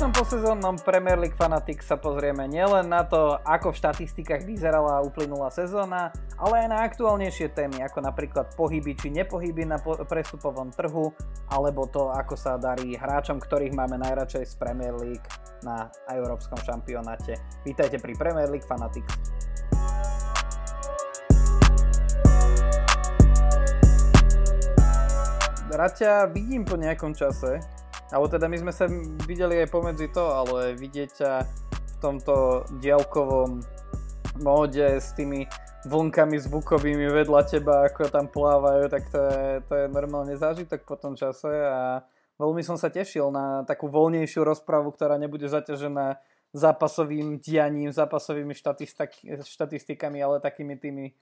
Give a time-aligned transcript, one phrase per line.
[0.00, 5.52] dnešnom posezónnom Premier League Fanatics sa pozrieme nielen na to, ako v štatistikách vyzerala uplynulá
[5.52, 6.08] sezóna,
[6.40, 9.76] ale aj na aktuálnejšie témy, ako napríklad pohyby či nepohyby na
[10.08, 11.12] prestupovom trhu,
[11.52, 15.28] alebo to, ako sa darí hráčom, ktorých máme najradšej z Premier League
[15.60, 17.36] na európskom šampionáte.
[17.68, 19.12] Vítajte pri Premier League Fanatics.
[25.68, 27.60] Raťa vidím po nejakom čase,
[28.10, 28.90] alebo teda my sme sa
[29.26, 31.32] videli aj pomedzi to, ale vidieť ťa
[31.70, 33.62] v tomto diaľkovom
[34.42, 35.46] móde s tými
[35.86, 40.96] vlnkami zvukovými vedľa teba, ako tam plávajú, tak to je, to je normálne zážitok po
[41.00, 42.04] tom čase a
[42.36, 46.20] veľmi som sa tešil na takú voľnejšiu rozpravu, ktorá nebude zaťažená
[46.52, 48.52] zápasovým dianím, zápasovými
[49.46, 51.14] štatistikami, ale takými tými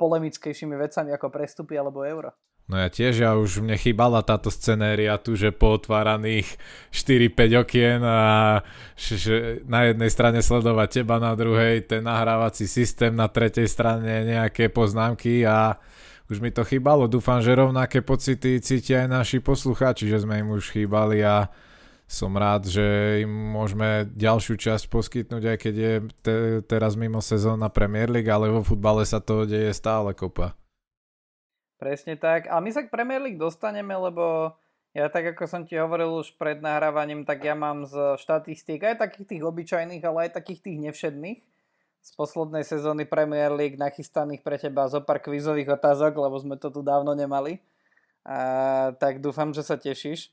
[0.00, 2.32] polemickejšími vecami ako prestupy alebo euro.
[2.70, 6.54] No ja tiež, ja už mne chýbala táto scenéria tu, že pootváraných
[6.94, 8.62] 4-5 okien a
[8.94, 14.70] že na jednej strane sledovať teba, na druhej ten nahrávací systém, na tretej strane nejaké
[14.70, 15.82] poznámky a
[16.30, 17.10] už mi to chýbalo.
[17.10, 21.50] Dúfam, že rovnaké pocity cítia aj naši poslucháči, že sme im už chýbali a
[22.06, 22.86] som rád, že
[23.26, 26.34] im môžeme ďalšiu časť poskytnúť, aj keď je te,
[26.70, 30.59] teraz mimo sezóna Premier League, ale vo futbale sa to deje stále kopa.
[31.80, 32.44] Presne tak.
[32.52, 34.52] A my sa k Premier League dostaneme, lebo
[34.92, 39.00] ja tak ako som ti hovoril už pred nahrávaním, tak ja mám z štatistík aj
[39.00, 41.40] takých tých obyčajných, ale aj takých tých nevšedných
[42.00, 46.68] z poslednej sezóny Premier League nachystaných pre teba zo pár kvízových otázok, lebo sme to
[46.68, 47.64] tu dávno nemali.
[48.28, 50.32] A, tak dúfam, že sa tešíš.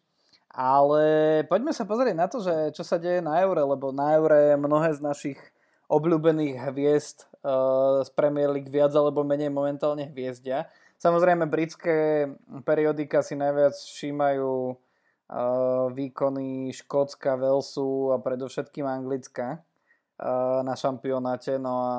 [0.51, 4.55] Ale poďme sa pozrieť na to, že čo sa deje na Eure, lebo na Eure
[4.59, 5.39] mnohé z našich
[5.87, 10.67] obľúbených hviezd uh, z Premier League viac alebo menej momentálne hviezdia.
[10.97, 12.25] Samozrejme, britské
[12.65, 21.61] periodika si najviac všímajú uh, výkony Škótska, Velsu a predovšetkým Anglicka uh, na šampionáte.
[21.61, 21.95] No a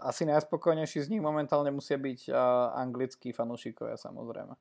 [0.00, 2.36] asi najspokojnejší z nich momentálne musia byť uh,
[2.80, 4.56] anglickí fanúšikovia samozrejme.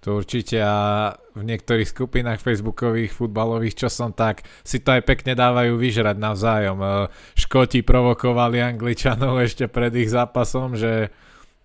[0.00, 5.36] To určite a v niektorých skupinách facebookových, futbalových, čo som tak, si to aj pekne
[5.36, 7.08] dávajú vyžrať navzájom.
[7.36, 11.12] Škoti provokovali Angličanov ešte pred ich zápasom, že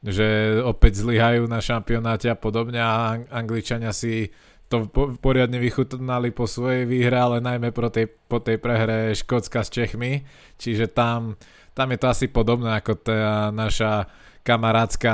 [0.05, 4.29] že opäť zlyhajú na šampionáte a podobne a Angličania si
[4.69, 4.89] to
[5.21, 10.25] poriadne vychutnali po svojej výhre, ale najmä po tej, po tej prehre Škótska s Čechmi,
[10.57, 11.37] čiže tam,
[11.77, 14.09] tam je to asi podobné ako tá naša
[14.41, 15.13] kamarátska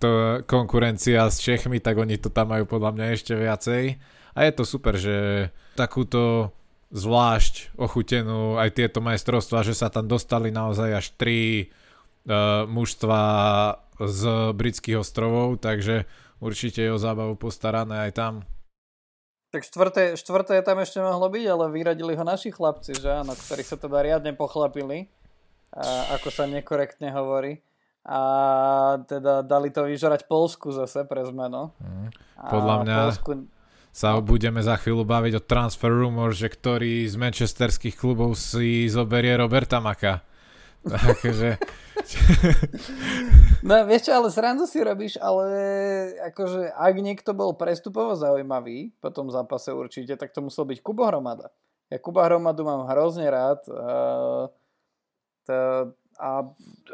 [0.00, 0.10] to,
[0.48, 3.82] konkurencia s Čechmi, tak oni to tam majú podľa mňa ešte viacej.
[4.32, 6.54] A je to super, že takúto
[6.90, 11.68] zvlášť ochutenú aj tieto majstrovstvá, že sa tam dostali naozaj až tri
[12.26, 13.20] uh, mužstva
[14.00, 14.22] z
[14.56, 16.08] britských ostrovov, takže
[16.40, 18.34] určite je o zábavu postarané aj tam.
[19.50, 23.66] Tak štvrté, štvrté tam ešte mohlo byť, ale vyradili ho naši chlapci, že áno, ktorí
[23.66, 25.10] sa teda riadne pochlapili,
[25.74, 27.58] a, ako sa nekorektne hovorí.
[28.06, 28.20] A
[29.04, 31.68] teda dali to vyžerať Polsku zase pre zmenu.
[31.82, 32.08] Mm.
[32.48, 33.30] Podľa mňa Polsku...
[33.92, 39.34] sa budeme za chvíľu baviť o transfer rumor, že ktorý z manchesterských klubov si zoberie
[39.34, 40.22] Roberta Maka.
[40.86, 41.60] Takže
[43.66, 45.46] no vieš čo, ale srandu si robíš, ale
[46.32, 51.06] akože ak niekto bol prestupovo zaujímavý po tom zápase určite, tak to musel byť Kubo
[51.06, 51.52] Hromada.
[51.90, 54.46] Ja Kuba Hromadu mám hrozne rád a,
[56.20, 56.30] a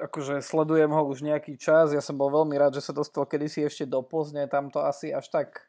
[0.08, 1.92] akože sledujem ho už nejaký čas.
[1.92, 5.12] Ja som bol veľmi rád, že sa dostal kedysi ešte do Pozne, tam to asi
[5.12, 5.68] až tak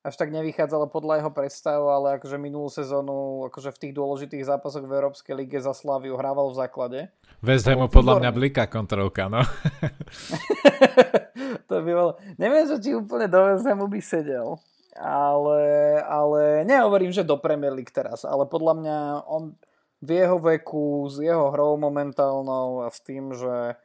[0.00, 4.88] až tak nevychádzalo podľa jeho predstav, ale akože minulú sezónu akože v tých dôležitých zápasoch
[4.88, 6.98] v Európskej lige za Slaviu hrával v základe.
[7.44, 9.44] West Hamu podľa mňa bliká kontrolka, no.
[11.68, 12.12] to by bolo...
[12.40, 14.56] Neviem, že či úplne do West Hamu by sedel,
[14.96, 15.62] ale,
[16.00, 19.52] ale nehovorím, že do Premier League teraz, ale podľa mňa on
[20.00, 23.76] v jeho veku, s jeho hrou momentálnou a s tým, že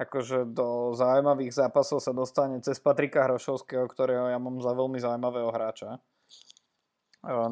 [0.00, 5.52] akože do zaujímavých zápasov sa dostane cez Patrika Hrošovského, ktorého ja mám za veľmi zaujímavého
[5.52, 6.00] hráča e,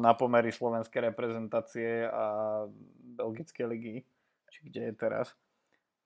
[0.01, 2.65] na pomery slovenskej reprezentácie a
[3.13, 3.95] belgickej ligy,
[4.49, 5.37] či kde je teraz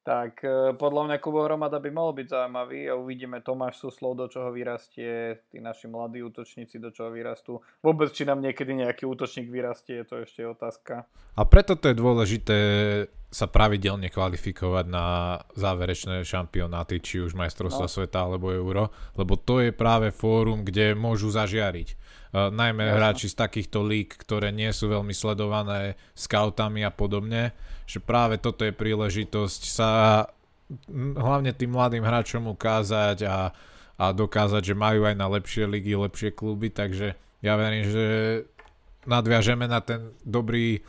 [0.04, 4.28] tak e, podľa mňa Kubo Hromada by mohol byť zaujímavý a uvidíme Tomáš Suslov, do
[4.28, 7.64] čoho vyrastie, tí naši mladí útočníci, do čoho vyrastú.
[7.80, 11.08] Vôbec, či nám niekedy nejaký útočník vyrastie, je to ešte otázka.
[11.40, 12.58] A preto to je dôležité
[13.34, 17.92] sa pravidelne kvalifikovať na záverečné šampionáty, či už majstrovstva no.
[17.92, 21.98] sveta alebo euro, lebo to je práve fórum, kde môžu zažiariť.
[22.34, 22.96] Uh, najmä Jasne.
[22.98, 27.58] hráči z takýchto lík, ktoré nie sú veľmi sledované scoutami a podobne,
[27.90, 29.90] že práve toto je príležitosť sa
[31.18, 33.50] hlavne tým mladým hráčom ukázať a,
[33.98, 38.06] a dokázať, že majú aj na lepšie ligy, lepšie kluby, takže ja verím, že
[39.04, 40.80] nadviažeme na ten dobrý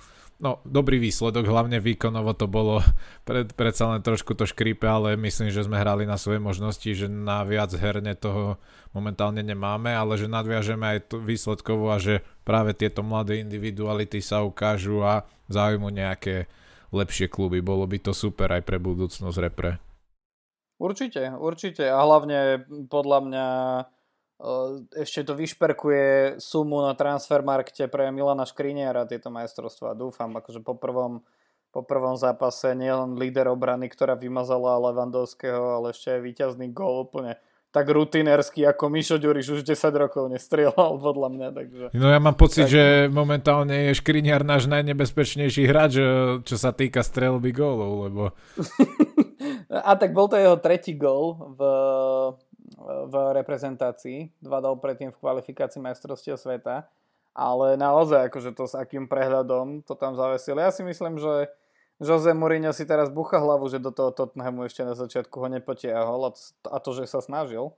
[0.45, 2.85] no, dobrý výsledok, hlavne výkonovo to bolo
[3.29, 7.09] pred, predsa len trošku to škrípe, ale myslím, že sme hrali na svoje možnosti, že
[7.09, 8.61] na viac herne toho
[8.93, 14.45] momentálne nemáme, ale že nadviažeme aj to výsledkovo a že práve tieto mladé individuality sa
[14.45, 16.47] ukážu a záujmu nejaké
[16.93, 17.65] lepšie kluby.
[17.65, 19.81] Bolo by to super aj pre budúcnosť repre.
[20.79, 23.47] Určite, určite a hlavne podľa mňa
[24.93, 29.97] ešte to vyšperkuje sumu na transfermarkte pre Milana Škriniara tieto majstrovstvá.
[29.97, 31.25] Dúfam, akože po prvom,
[31.73, 37.41] po prvom zápase nielen líder obrany, ktorá vymazala Levandovského, ale ešte aj víťazný gol úplne
[37.75, 41.49] tak rutinersky ako Mišo Ďuriš už 10 rokov nestrieľal podľa mňa.
[41.51, 41.85] Takže...
[41.99, 42.73] No ja mám pocit, tak...
[42.79, 45.99] že momentálne je Škriniar náš najnebezpečnejší hráč,
[46.47, 48.23] čo sa týka strelby gólov, lebo...
[49.75, 51.61] A tak bol to jeho tretí gól v
[52.81, 56.89] v reprezentácii, dva dal predtým v kvalifikácii majstrovstiev sveta,
[57.37, 60.57] ale naozaj akože to s akým prehľadom to tam zavesil.
[60.57, 61.53] Ja si myslím, že
[62.01, 66.35] Jose Mourinho si teraz bucha hlavu, že do toho Tottenhamu ešte na začiatku ho nepotiahol
[66.67, 67.75] a to, že sa snažil.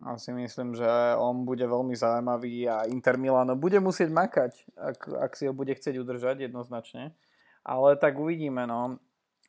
[0.00, 0.88] A si myslím, že
[1.20, 4.98] on bude veľmi zaujímavý a Inter Milano bude musieť makať, ak,
[5.28, 7.12] ak si ho bude chcieť udržať jednoznačne.
[7.60, 8.96] Ale tak uvidíme, no.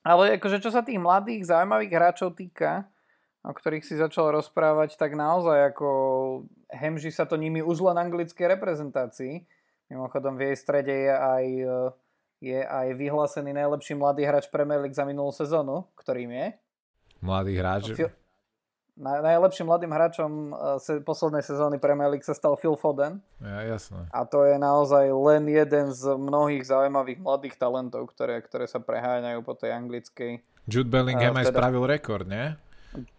[0.04, 2.84] Ale akože čo sa tých mladých zaujímavých hráčov týka,
[3.42, 5.90] o ktorých si začal rozprávať, tak naozaj ako
[6.70, 9.46] hemží sa to nimi už len anglickej reprezentácii.
[9.90, 11.46] Mimochodom v jej strede je aj,
[12.40, 16.48] je aj vyhlásený najlepší mladý hráč Premier League za minulú sezónu, ktorým je.
[17.20, 17.84] Mladý hráč?
[17.92, 18.10] Phil,
[18.96, 23.20] na, najlepším mladým hráčom e, se, poslednej sezóny Premier League sa stal Phil Foden.
[23.42, 24.06] Ja, jasné.
[24.14, 29.40] A to je naozaj len jeden z mnohých zaujímavých mladých talentov, ktoré, ktoré sa preháňajú
[29.42, 30.32] po tej anglickej.
[30.70, 31.50] Jude Bellingham teda...
[31.50, 32.54] aj spravil rekord, nie?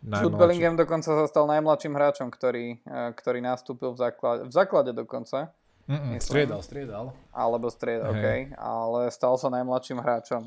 [0.04, 4.90] Jude Bellingham dokonca sa stal najmladším hráčom, ktorý, e, ktorý nastúpil v základe, v základe
[4.92, 5.56] dokonca.
[5.88, 7.16] Mm-mm, striedal, striedal.
[7.32, 8.54] Alebo striedal, OK.
[8.54, 10.44] Ale stal sa najmladším hráčom,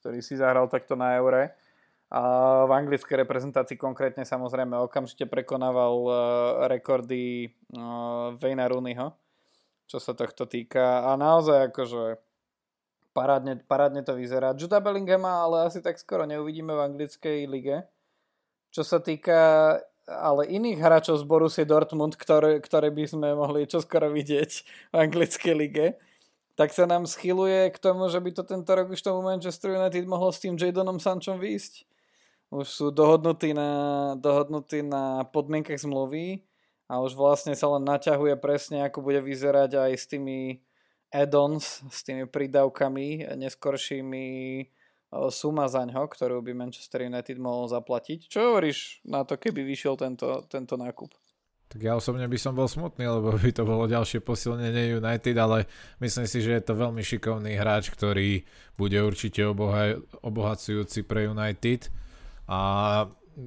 [0.00, 1.54] ktorý si zahral takto na Eure.
[2.12, 2.20] A
[2.68, 6.14] v anglickej reprezentácii konkrétne samozrejme okamžite prekonával uh,
[6.68, 9.16] rekordy uh, Vejna Rooneyho,
[9.88, 11.08] čo sa tohto týka.
[11.08, 12.20] A naozaj akože
[13.16, 14.52] parádne, parádne to vyzerá.
[14.52, 17.88] Juda Bellinghama ale asi tak skoro neuvidíme v anglickej lige
[18.72, 19.76] čo sa týka
[20.08, 24.50] ale iných hráčov z Borussia Dortmund, ktoré, ktoré by sme mohli čoskoro vidieť
[24.90, 25.86] v anglickej lige,
[26.58, 30.04] tak sa nám schyluje k tomu, že by to tento rok už tomu Manchester United
[30.04, 31.86] mohlo s tým Jadonom Sanchom výjsť.
[32.52, 36.44] Už sú dohodnutí na, dohodnutí na podmienkach zmluvy
[36.84, 40.60] a už vlastne sa len naťahuje presne, ako bude vyzerať aj s tými
[41.08, 44.26] add-ons, s tými prídavkami neskoršími
[45.28, 48.32] suma za ňo, ktorú by Manchester United mohol zaplatiť.
[48.32, 51.12] Čo hovoríš na to, keby vyšiel tento, tento nákup?
[51.72, 55.64] Tak ja osobne by som bol smutný, lebo by to bolo ďalšie posilnenie United, ale
[56.04, 58.44] myslím si, že je to veľmi šikovný hráč, ktorý
[58.76, 61.88] bude určite oboha- obohacujúci pre United.
[62.44, 62.60] A,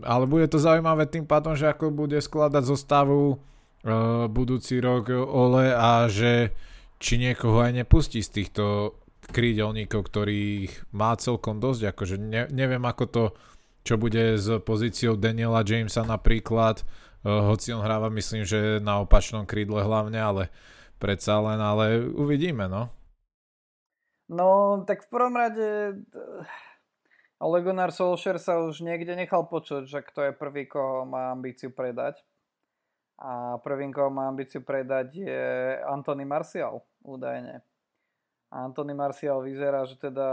[0.02, 5.70] ale bude to zaujímavé tým pádom, že ako bude skladať zostavu uh, budúci rok Ole
[5.70, 6.50] a že
[6.98, 8.98] či niekoho aj nepustí z týchto
[9.30, 11.96] krídelníkov, ktorých má celkom dosť.
[11.96, 13.24] Akože ne, neviem, ako to,
[13.86, 19.46] čo bude s pozíciou Daniela Jamesa napríklad, uh, hoci on hráva, myslím, že na opačnom
[19.46, 20.44] krídle hlavne, ale
[20.98, 22.90] predsa len, ale uvidíme, no.
[24.26, 26.02] No, tak v prvom rade
[27.38, 31.70] Ole Gunnar Solskjaer sa už niekde nechal počuť, že kto je prvý, koho má ambíciu
[31.70, 32.26] predať.
[33.22, 35.44] A prvým, koho má ambíciu predať je
[35.88, 37.64] Anthony Martial, údajne.
[38.56, 40.28] Anthony Martial vyzerá, že teda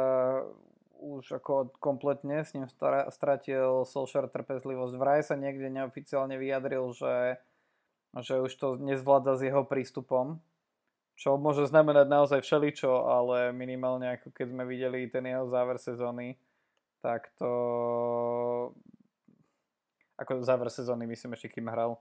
[1.02, 2.70] už ako kompletne s ním
[3.10, 4.94] stratil Solskjaer trpezlivosť.
[4.94, 7.42] Vraj sa niekde neoficiálne vyjadril, že,
[8.22, 10.38] že už to nezvláda s jeho prístupom,
[11.18, 16.38] čo môže znamenať naozaj všeličo, ale minimálne ako keď sme videli ten jeho záver sezóny,
[17.02, 17.50] tak to
[20.14, 21.98] ako záver sezóny myslím ešte kým hral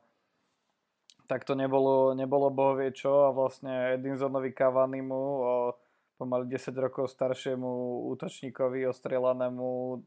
[1.32, 5.72] tak to nebolo, nebolo bohovie čo a vlastne Edinsonovi Cavanimu o
[6.22, 9.98] pomaly 10 rokov staršiemu útočníkovi ostrelanému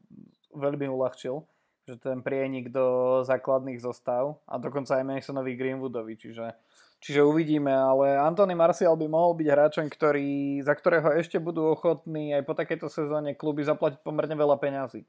[0.55, 1.43] veľmi uľahčil,
[1.83, 6.55] že ten prienik do základných zostav a dokonca aj Masonovi Greenwoodovi, čiže,
[7.03, 12.31] čiže uvidíme, ale Anthony Martial by mohol byť hráčom, ktorý, za ktorého ešte budú ochotní
[12.31, 15.03] aj po takejto sezóne kluby zaplatiť pomerne veľa peňazí.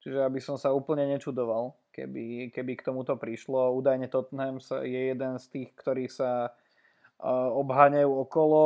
[0.00, 3.76] Čiže aby som sa úplne nečudoval, keby, keby k tomuto prišlo.
[3.76, 6.56] Údajne Tottenham je jeden z tých, ktorí sa
[7.28, 8.62] obháňajú okolo.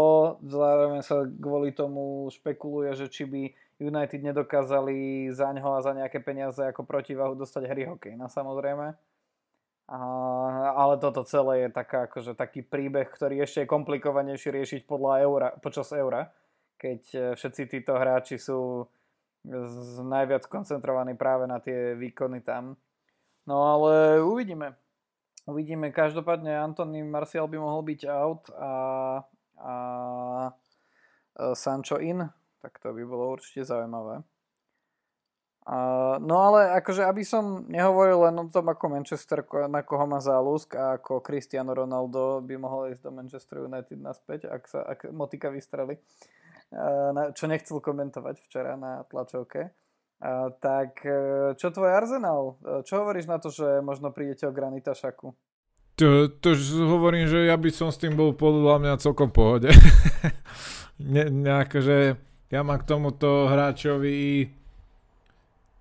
[0.46, 3.42] Zároveň sa kvôli tomu špekuluje, že či by
[3.82, 8.14] United nedokázali za ňo a za nejaké peniaze ako protivahu dostať hry hokej.
[8.14, 8.94] No samozrejme.
[9.84, 9.98] A,
[10.72, 15.48] ale toto celé je taká, akože taký príbeh, ktorý ešte je komplikovanejší riešiť podľa eura,
[15.60, 16.32] počas eura,
[16.80, 18.88] keď e, všetci títo hráči sú
[20.00, 22.80] najviac koncentrovaní práve na tie výkony tam.
[23.44, 24.72] No ale uvidíme.
[25.44, 25.92] Uvidíme.
[25.92, 28.72] Každopádne Antony Martial by mohol byť out a,
[29.60, 29.74] a
[31.36, 32.24] e, Sancho in.
[32.64, 34.24] Tak to by bolo určite zaujímavé.
[35.64, 40.20] Uh, no ale akože, aby som nehovoril len o tom, ako Manchester, na koho má
[40.20, 45.08] záľusk a ako Cristiano Ronaldo by mohol ísť do Manchester United naspäť, ak sa ak
[45.16, 49.72] Motika vystreli, uh, na, čo nechcel komentovať včera na tlačovke.
[50.60, 52.56] Tak uh, čo tvoj Arsenal?
[52.62, 55.34] Uh, čo hovoríš na to, že možno prídete o Granita Šaku?
[55.94, 56.58] To, to
[56.90, 59.70] hovorím, že ja by som s tým bol podľa mňa celkom pohode.
[61.14, 62.18] ne, ne, akože
[62.50, 64.50] ja mám k tomuto hráčovi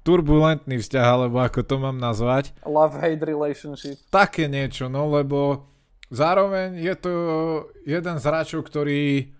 [0.03, 2.51] turbulentný vzťah, alebo ako to mám nazvať.
[2.67, 3.97] Love-hate relationship.
[4.11, 5.65] Také niečo, no lebo
[6.11, 7.13] zároveň je to
[7.87, 9.31] jeden z hráčov, ktorý,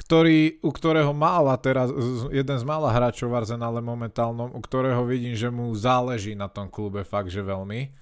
[0.00, 1.92] ktorý, u ktorého mála teraz,
[2.32, 7.04] jeden z mála hráčov Arsenale momentálnom, u ktorého vidím, že mu záleží na tom klube
[7.04, 7.92] fakt, že veľmi.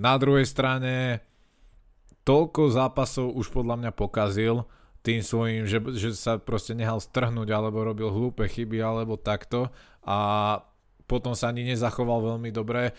[0.00, 1.24] Na druhej strane
[2.24, 4.64] toľko zápasov už podľa mňa pokazil
[5.00, 9.72] tým svojím, že, že sa proste nehal strhnúť alebo robil hlúpe chyby alebo takto
[10.04, 10.18] a
[11.08, 12.94] potom sa ani nezachoval veľmi dobre.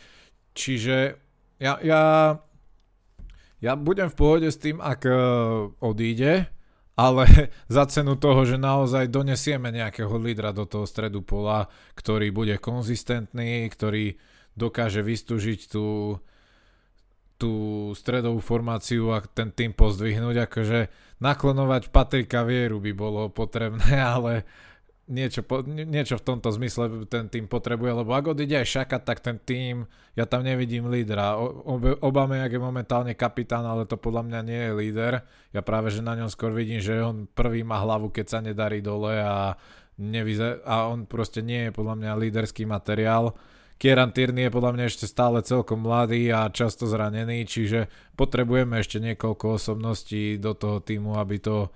[0.57, 1.15] Čiže
[1.61, 2.03] ja, ja,
[3.61, 5.13] ja budem v pohode s tým, ak uh,
[5.79, 6.49] odíde,
[7.01, 7.25] ale
[7.75, 11.65] za cenu toho, že naozaj donesieme nejakého lídra do toho stredu pola,
[11.97, 14.21] ktorý bude konzistentný, ktorý
[14.53, 16.19] dokáže vystúžiť tú,
[17.41, 17.51] tú
[17.97, 20.45] stredovú formáciu a ten tým pozdvihnúť.
[20.45, 20.79] Akože
[21.23, 24.45] naklonovať Patrika Vieru by bolo potrebné, ale
[25.11, 29.19] niečo, po, niečo v tomto zmysle ten tým potrebuje, lebo ak odíde aj Šaka, tak
[29.19, 29.83] ten tým,
[30.15, 31.35] ja tam nevidím lídra.
[31.99, 35.13] Obame je momentálne kapitán, ale to podľa mňa nie je líder.
[35.51, 38.79] Ja práve, že na ňom skôr vidím, že on prvý má hlavu, keď sa nedarí
[38.79, 39.59] dole a,
[39.99, 43.35] nevyze- a on proste nie je podľa mňa líderský materiál.
[43.81, 49.01] Kieran Tierney je podľa mňa ešte stále celkom mladý a často zranený, čiže potrebujeme ešte
[49.01, 51.73] niekoľko osobností do toho týmu, aby to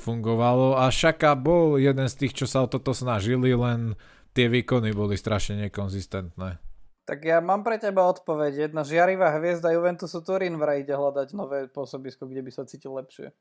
[0.00, 3.98] fungovalo a Šaka bol jeden z tých, čo sa o toto snažili, len
[4.32, 6.58] tie výkony boli strašne nekonzistentné.
[7.02, 8.70] Tak ja mám pre teba odpoveď.
[8.70, 13.34] Jedna žiarivá hviezda Juventusu Turín vraj ide hľadať nové pôsobisko, kde by sa cítil lepšie.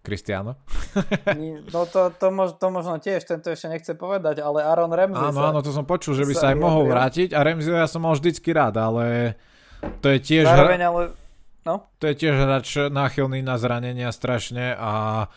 [0.00, 0.56] Cristiano?
[1.74, 5.52] no to, to, mož, to možno tiež, tento ešte nechce povedať, ale Aaron Ramsey Áno,
[5.52, 8.00] áno, to som počul, že by sa, sa aj mohol vrátiť a Ramsey ja som
[8.00, 9.36] mal vždycky rád, ale
[10.00, 10.48] to je tiež...
[10.48, 11.00] Zároveň, ale...
[11.68, 11.92] No?
[12.00, 15.28] To je tiež hráč náchylný na zranenia strašne a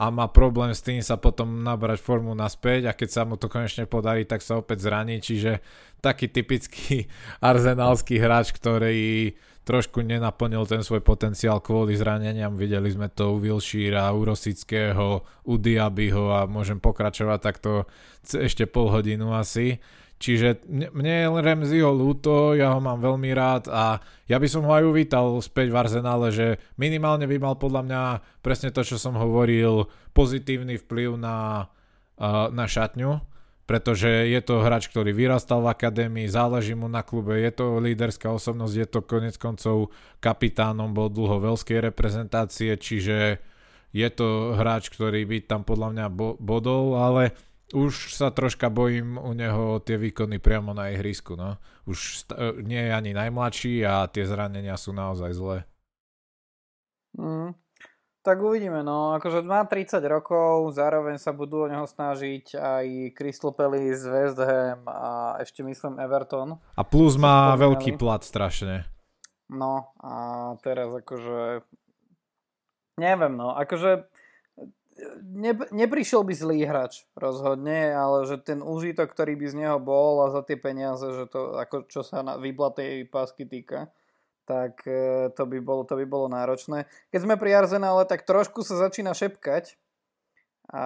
[0.00, 3.52] a má problém s tým sa potom nabrať formu naspäť a keď sa mu to
[3.52, 5.60] konečne podarí, tak sa opäť zraní, čiže
[6.00, 7.04] taký typický
[7.52, 9.36] arzenálsky hráč, ktorý
[9.68, 12.56] trošku nenaplnil ten svoj potenciál kvôli zraneniam.
[12.56, 17.84] Videli sme to u Wilshira, u Rosického, u Diabyho a môžem pokračovať takto
[18.24, 19.84] ešte pol hodinu asi.
[20.20, 24.72] Čiže mne je Ramseyho ľúto, ja ho mám veľmi rád a ja by som ho
[24.76, 28.02] aj uvítal späť v Arsenále, že minimálne by mal podľa mňa
[28.44, 31.72] presne to, čo som hovoril, pozitívny vplyv na,
[32.52, 33.24] na šatňu,
[33.64, 38.28] pretože je to hráč, ktorý vyrastal v akadémii, záleží mu na klube, je to líderská
[38.28, 39.88] osobnosť, je to konec koncov
[40.20, 43.40] kapitánom, bol dlho veľskej reprezentácie, čiže
[43.96, 46.06] je to hráč, ktorý by tam podľa mňa
[46.38, 47.32] bodol, ale
[47.70, 51.38] už sa troška bojím u neho tie výkony priamo na ihrisku.
[51.38, 51.58] No.
[51.86, 55.58] Už st- nie je ani najmladší a tie zranenia sú naozaj zlé.
[57.18, 57.58] Mm,
[58.22, 62.86] tak uvidíme, no akože má 30 rokov, zároveň sa budú o neho snažiť aj
[63.18, 66.60] Crystal Palace, West Ham a ešte myslím Everton.
[66.78, 68.86] A plus má veľký plat strašne.
[69.50, 70.12] No a
[70.62, 71.66] teraz akože
[73.00, 74.06] neviem, no akože
[75.22, 80.24] ne, neprišiel by zlý hráč rozhodne, ale že ten úžitok, ktorý by z neho bol
[80.24, 83.92] a za tie peniaze, že to ako čo sa na výplatej pásky týka,
[84.44, 86.88] tak e, to by, bolo, to by bolo náročné.
[87.14, 89.76] Keď sme pri Arsenále, tak trošku sa začína šepkať.
[90.70, 90.84] A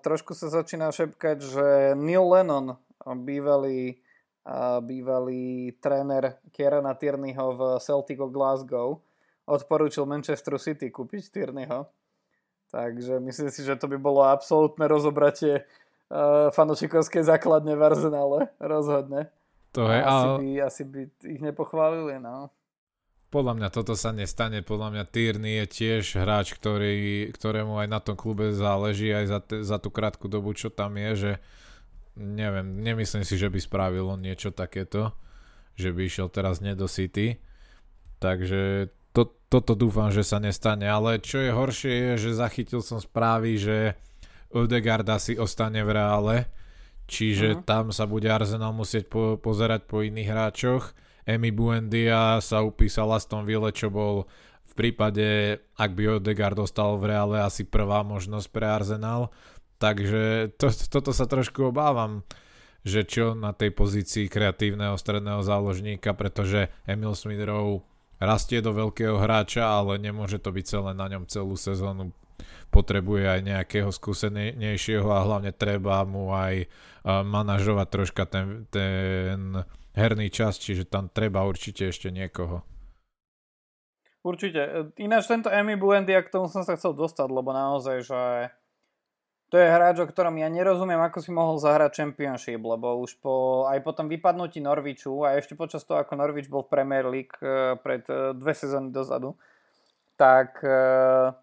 [0.00, 1.66] trošku sa začína šepkať, že
[2.00, 4.00] Neil Lennon, bývalý,
[4.88, 9.04] bývalý tréner Kierana Tierneyho v Celtic Glasgow,
[9.44, 11.92] odporúčil Manchester City kúpiť Tierneyho
[12.72, 15.68] Takže myslím si, že to by bolo absolútne rozobratie
[16.08, 19.28] uh, fanúšikovskej základne v Arsenále, rozhodne.
[19.76, 20.36] To je, asi, ale...
[20.40, 22.48] by, asi by ich nepochválili, no.
[23.32, 28.00] Podľa mňa toto sa nestane, podľa mňa Tierney je tiež hráč, ktorý, ktorému aj na
[28.00, 31.32] tom klube záleží aj za, te, za tú krátku dobu, čo tam je, že
[32.16, 35.16] neviem, nemyslím si, že by spravil on niečo takéto,
[35.80, 37.40] že by išiel teraz nie do City.
[38.20, 38.92] Takže
[39.52, 40.88] toto dúfam, že sa nestane.
[40.88, 44.00] Ale čo je horšie je, že zachytil som správy, že
[44.48, 46.36] Odegaard asi ostane v reále,
[47.04, 47.64] čiže uh-huh.
[47.68, 50.96] tam sa bude Arsenal musieť po, pozerať po iných hráčoch.
[51.28, 54.24] Emi Buendia sa upísal Aston Ville, čo bol
[54.64, 59.28] v prípade, ak by Odegaard dostal v reále asi prvá možnosť pre Arsenal.
[59.76, 62.24] Takže to, toto sa trošku obávam
[62.82, 67.86] že čo na tej pozícii kreatívneho stredného záložníka, pretože Emil Smith-Rowe
[68.22, 72.14] rastie do veľkého hráča, ale nemôže to byť celé na ňom celú sezónu.
[72.72, 76.70] Potrebuje aj nejakého skúsenejšieho a hlavne treba mu aj
[77.04, 79.60] manažovať troška ten, ten
[79.92, 82.64] herný čas, čiže tam treba určite ešte niekoho.
[84.22, 84.94] Určite.
[85.02, 88.22] Ináč tento Emi Buendia, k tomu som sa chcel dostať, lebo naozaj, že
[89.52, 93.68] to je hráč, o ktorom ja nerozumiem, ako si mohol zahrať Championship, lebo už po,
[93.68, 97.36] aj po tom vypadnutí Norviču a ešte počas toho, ako Norvič bol v Premier League
[97.44, 99.36] uh, pred uh, dve sezóny dozadu,
[100.16, 101.36] tak, uh,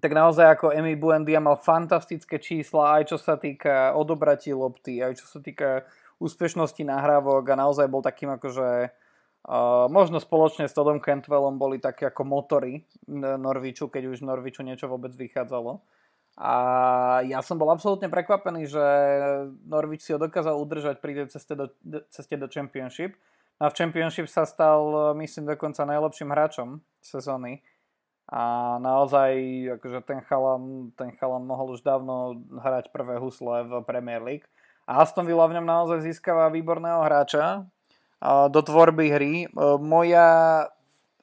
[0.00, 5.20] tak naozaj ako Emi Buendia mal fantastické čísla, aj čo sa týka odobratí lopty, aj
[5.20, 5.84] čo sa týka
[6.16, 8.96] úspešnosti nahrávok a naozaj bol takým akože
[9.92, 12.82] možno spoločne s Todom Cantwellom boli také ako motory
[13.14, 15.78] Norviču, keď už Norviču niečo vôbec vychádzalo.
[16.36, 16.54] A
[17.24, 18.84] ja som bol absolútne prekvapený, že
[19.64, 21.72] Norwich si ho dokázal udržať pri tej ceste do,
[22.12, 23.16] ceste do Championship.
[23.56, 26.68] A v Championship sa stal, myslím, dokonca najlepším hráčom
[27.00, 27.64] sezóny.
[28.28, 29.32] A naozaj,
[29.80, 34.44] akože ten chalan, ten chalan mohol už dávno hrať prvé husle v Premier League.
[34.84, 37.64] A Aston Villa v ňom naozaj získava výborného hráča
[38.52, 39.34] do tvorby hry.
[39.44, 39.48] E,
[39.80, 40.28] moja,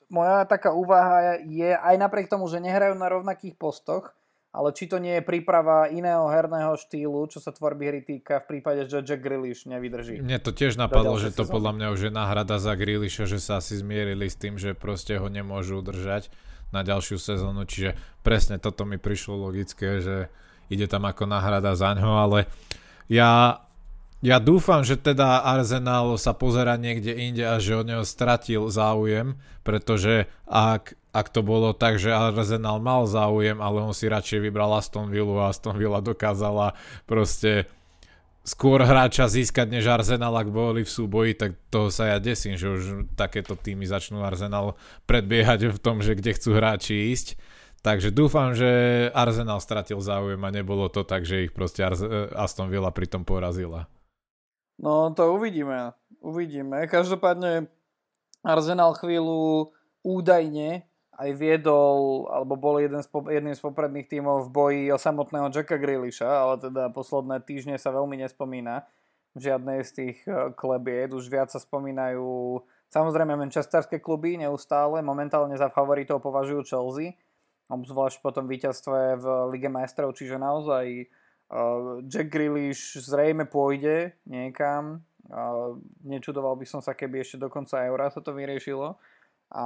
[0.10, 4.16] moja taká úvaha je, aj napriek tomu, že nehrajú na rovnakých postoch,
[4.54, 8.46] ale či to nie je príprava iného herného štýlu, čo sa tvorby hry týka v
[8.46, 10.22] prípade, že Jack Grealish nevydrží.
[10.22, 11.54] Mne to tiež napadlo, že to sezóny.
[11.58, 15.18] podľa mňa už je náhrada za Grealisha, že sa asi zmierili s tým, že proste
[15.18, 16.30] ho nemôžu udržať
[16.70, 20.30] na ďalšiu sezónu, čiže presne toto mi prišlo logické, že
[20.70, 22.40] ide tam ako náhrada za ňo, ale
[23.10, 23.62] ja,
[24.22, 29.38] ja dúfam, že teda Arsenal sa pozera niekde inde a že od neho stratil záujem,
[29.66, 34.74] pretože ak ak to bolo tak, že Arsenal mal záujem, ale on si radšej vybral
[34.74, 36.74] Aston Villa a Aston Villa dokázala
[37.06, 37.70] proste
[38.42, 42.68] skôr hráča získať než Arsenal, ak boli v súboji, tak toho sa ja desím, že
[42.68, 42.84] už
[43.16, 44.76] takéto týmy začnú Arsenal
[45.08, 47.40] predbiehať v tom, že kde chcú hráči ísť.
[47.84, 48.68] Takže dúfam, že
[49.12, 51.84] Arsenal stratil záujem a nebolo to tak, že ich proste
[52.36, 53.88] Aston Villa pritom porazila.
[54.82, 55.94] No to uvidíme.
[56.24, 56.88] Uvidíme.
[56.88, 57.68] Každopádne
[58.44, 64.84] Arsenal chvíľu údajne aj viedol, alebo bol jeden z, jedným z popredných tímov v boji
[64.90, 68.90] o samotného Jacka Grealisha, ale teda posledné týždne sa veľmi nespomína
[69.38, 71.14] v žiadnej z tých e, klebiet.
[71.14, 75.06] Už viac sa spomínajú samozrejme manchesterské kluby neustále.
[75.06, 77.18] Momentálne za favoritov považujú Chelsea,
[77.70, 80.86] obzvlášť po tom víťazstve v Lige majstrov, čiže naozaj
[81.50, 85.02] uh, Jack Grealish zrejme pôjde niekam.
[85.26, 89.02] Uh, nečudoval by som sa, keby ešte do konca eura sa to vyriešilo.
[89.54, 89.66] A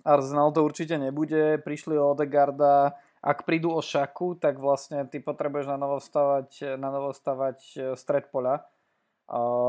[0.00, 1.60] Arsenal to určite nebude.
[1.60, 2.96] Prišli o Odegarda.
[3.22, 7.78] Ak prídu o Šaku, tak vlastne ty potrebuješ na novo stavať, na novo stavať e,
[7.94, 8.66] stred poľa.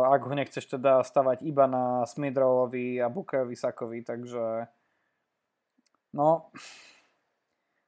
[0.10, 4.68] Ak ho nechceš teda stavať iba na Smidrovovi a Bukajovi Sakovi, takže
[6.18, 6.50] no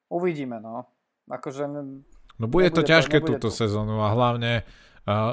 [0.07, 0.87] uvidíme, no.
[1.27, 1.67] Akože
[2.35, 3.55] No bude to ťažké túto to.
[3.55, 4.63] sezónu a hlavne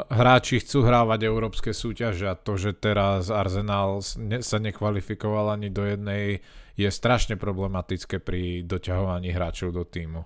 [0.09, 4.05] hráči chcú hrávať európske súťaže a to, že teraz Arsenal
[4.45, 6.45] sa nekvalifikoval ani do jednej,
[6.79, 10.25] je strašne problematické pri doťahovaní hráčov do týmu.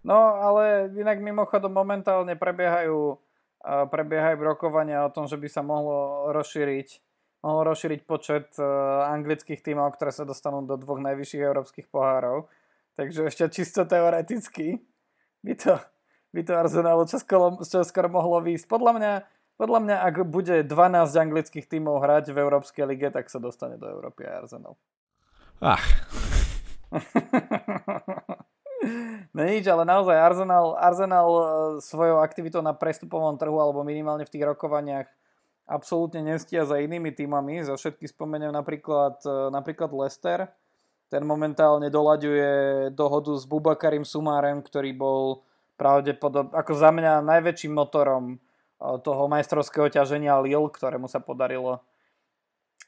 [0.00, 3.20] No, ale inak mimochodom momentálne prebiehajú,
[3.64, 7.02] prebiehajú rokovania o tom, že by sa mohlo rozšíriť
[7.40, 8.52] mohol rozšíriť počet
[9.16, 12.52] anglických tímov, ktoré sa dostanú do dvoch najvyšších európskych pohárov.
[13.00, 14.76] Takže ešte čisto teoreticky
[15.40, 15.80] by to,
[16.36, 18.68] by to Arsenalu skoro, skoro mohlo výjsť.
[18.68, 19.12] Podľa mňa,
[19.60, 20.72] podľa mňa, ak bude 12
[21.20, 24.80] anglických tímov hrať v Európskej lige, tak sa dostane do Európy aj Arsenal.
[25.60, 25.84] Ach.
[29.36, 31.44] no nič, ale naozaj Arsenal, Arsenal e,
[31.84, 35.12] svojou aktivitou na prestupovom trhu alebo minimálne v tých rokovaniach
[35.68, 37.60] absolútne nestia za inými týmami.
[37.60, 40.48] Za všetky spomeniem napríklad, e, napríklad Leicester.
[41.12, 42.50] Ten momentálne doľaďuje
[42.96, 45.44] dohodu s Bubakarim Sumárem, ktorý bol
[45.76, 48.40] pravdepodobne, ako za mňa najväčším motorom
[48.80, 51.84] toho majstrovského ťaženia Lille, ktorému sa podarilo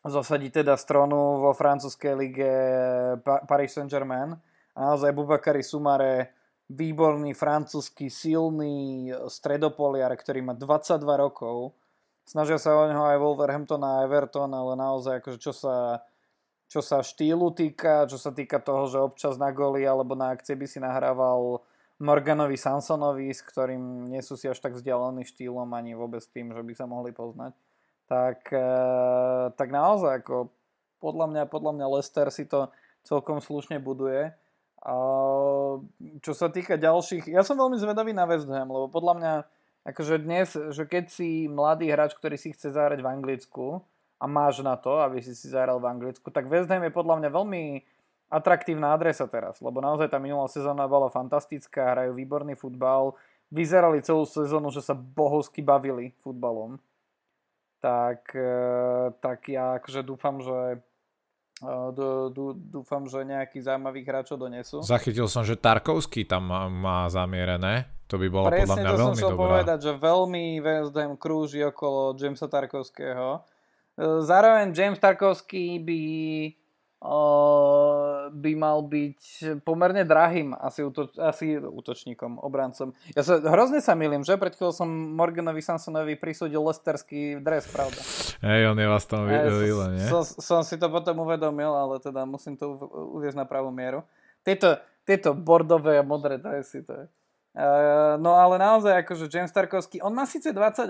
[0.02, 2.52] zasadiť teda stronu vo francúzskej lige
[3.22, 4.34] Paris Saint-Germain.
[4.72, 6.32] A naozaj Bubakari Sumare,
[6.72, 11.76] výborný francúzsky silný stredopoliar, ktorý má 22 rokov
[12.24, 16.06] snažia sa o neho aj Wolverhampton a Everton, ale naozaj akože čo sa,
[16.70, 20.54] čo sa štýlu týka, čo sa týka toho, že občas na goli alebo na akcie
[20.54, 21.62] by si nahrával
[22.02, 26.58] Morganovi Sansonovi, s ktorým nie sú si až tak vzdialení štýlom ani vôbec tým, že
[26.58, 27.54] by sa mohli poznať,
[28.10, 28.74] tak, e,
[29.54, 30.50] tak naozaj ako
[30.98, 32.74] podľa mňa, podľa mňa Lester si to
[33.06, 34.34] celkom slušne buduje.
[34.82, 34.94] A
[36.18, 39.32] čo sa týka ďalších, ja som veľmi zvedavý na West Ham, lebo podľa mňa
[39.86, 43.78] akože dnes, že keď si mladý hráč, ktorý si chce zahrať v Anglicku
[44.18, 47.22] a máš na to, aby si si zahral v Anglicku, tak West Ham je podľa
[47.22, 47.62] mňa veľmi
[48.32, 53.12] atraktívna adresa teraz, lebo naozaj tá minulá sezóna bola fantastická, hrajú výborný futbal,
[53.52, 56.80] vyzerali celú sezónu, že sa bohovsky bavili futbalom.
[57.84, 58.56] Tak, e,
[59.20, 60.80] tak ja akože dúfam, že
[61.60, 61.76] e,
[62.72, 64.80] dúfam, že nejakých zaujímavých hráčov donesú.
[64.80, 67.92] Zachytil som, že Tarkovský tam má, zamierené.
[68.08, 71.60] To by bolo Presne podľa mňa veľmi to som povedať, že veľmi West Ham krúži
[71.68, 73.28] okolo Jamesa Tarkovského.
[73.36, 73.40] E,
[74.24, 76.00] zároveň James Tarkovský by
[78.30, 79.20] by mal byť
[79.66, 82.94] pomerne drahým asi, útoč, asi útočníkom, obrancom.
[83.18, 84.38] Ja sa, hrozne sa milím, že?
[84.38, 87.98] Pred chvíľou som Morganovi Sansonovi prisúdil lesterský dres, pravda.
[88.46, 90.06] Hej, on je vás tam videl, nie?
[90.06, 92.78] Som, som si to potom uvedomil, ale teda musím to
[93.18, 94.06] uviezť na pravú mieru.
[94.46, 97.06] Tieto, tieto bordové a modré dresy, to je.
[97.52, 100.88] Uh, no ale naozaj, akože James Tarkovský, on má síce 28,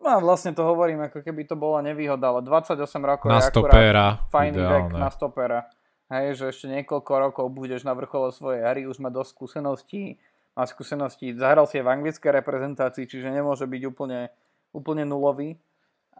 [0.00, 4.06] No vlastne to hovorím, ako keby to bola nevýhoda, ale 28 rokov na je stopera,
[4.32, 5.68] fajný vek na stopera.
[6.10, 10.18] Hej, že ešte niekoľko rokov budeš na vrchole svojej hry, už má dosť skúseností,
[10.56, 14.32] má skúsenosti, zahral si v anglickej reprezentácii, čiže nemôže byť úplne,
[14.74, 15.60] úplne nulový.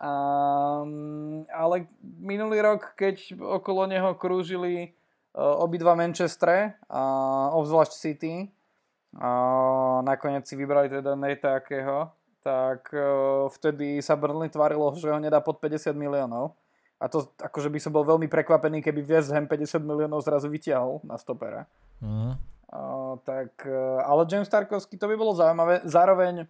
[0.00, 1.90] Um, ale
[2.20, 4.92] minulý rok, keď okolo neho krúžili
[5.34, 8.48] uh, obidva Manchestre, uh, obzvlášť City,
[9.16, 15.18] uh, nakoniec si vybrali teda Neta akého, tak uh, vtedy sa Burnley tvarilo, že ho
[15.20, 16.56] nedá pod 50 miliónov.
[17.00, 21.00] A to akože by som bol veľmi prekvapený, keby West Ham 50 miliónov zrazu vytiahol
[21.00, 21.64] na stopera.
[22.04, 22.36] Uh-huh.
[22.70, 25.80] Uh, tak, uh, ale James Tarkovský to by bolo zaujímavé.
[25.88, 26.44] Zároveň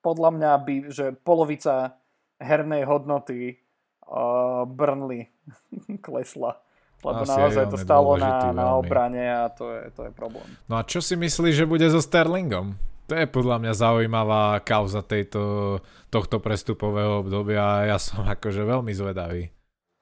[0.00, 2.00] podľa mňa by, že polovica
[2.40, 3.60] hernej hodnoty
[4.08, 5.28] uh, Burnley
[6.04, 6.56] klesla.
[7.00, 10.44] Lebo Asi naozaj to stalo na, na obrane a to je, to je problém.
[10.68, 12.76] No a čo si myslíš, že bude so Sterlingom?
[13.10, 15.82] To je podľa mňa zaujímavá kauza tejto,
[16.14, 19.50] tohto prestupového obdobia a ja som akože veľmi zvedavý.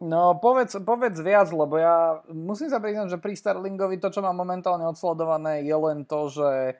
[0.04, 4.36] No povedz, povedz viac, lebo ja musím sa priznať, že pri Sterlingovi to, čo mám
[4.36, 6.72] momentálne odsledované, je len to, že e,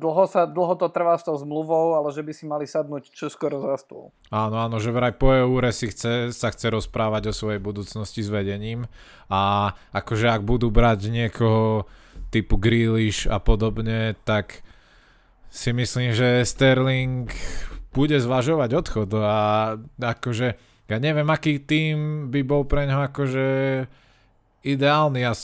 [0.00, 3.28] dlho, sa, dlho to trvá s tou zmluvou, ale že by si mali sadnúť čo
[3.28, 4.16] skoro za stôl.
[4.32, 8.32] Áno, áno, že vraj po eure si chce, sa chce rozprávať o svojej budúcnosti s
[8.32, 8.88] vedením
[9.28, 11.84] a akože ak budú brať niekoho
[12.32, 14.64] typu Grealish a podobne, tak
[15.50, 17.26] si myslím, že Sterling
[17.90, 20.48] bude zvažovať odchod a akože
[20.90, 23.46] ja neviem, aký tým by bol pre ňo akože
[24.66, 25.22] ideálny.
[25.22, 25.34] Ja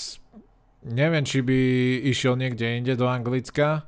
[0.82, 1.58] neviem, či by
[2.10, 3.86] išiel niekde inde do Anglicka.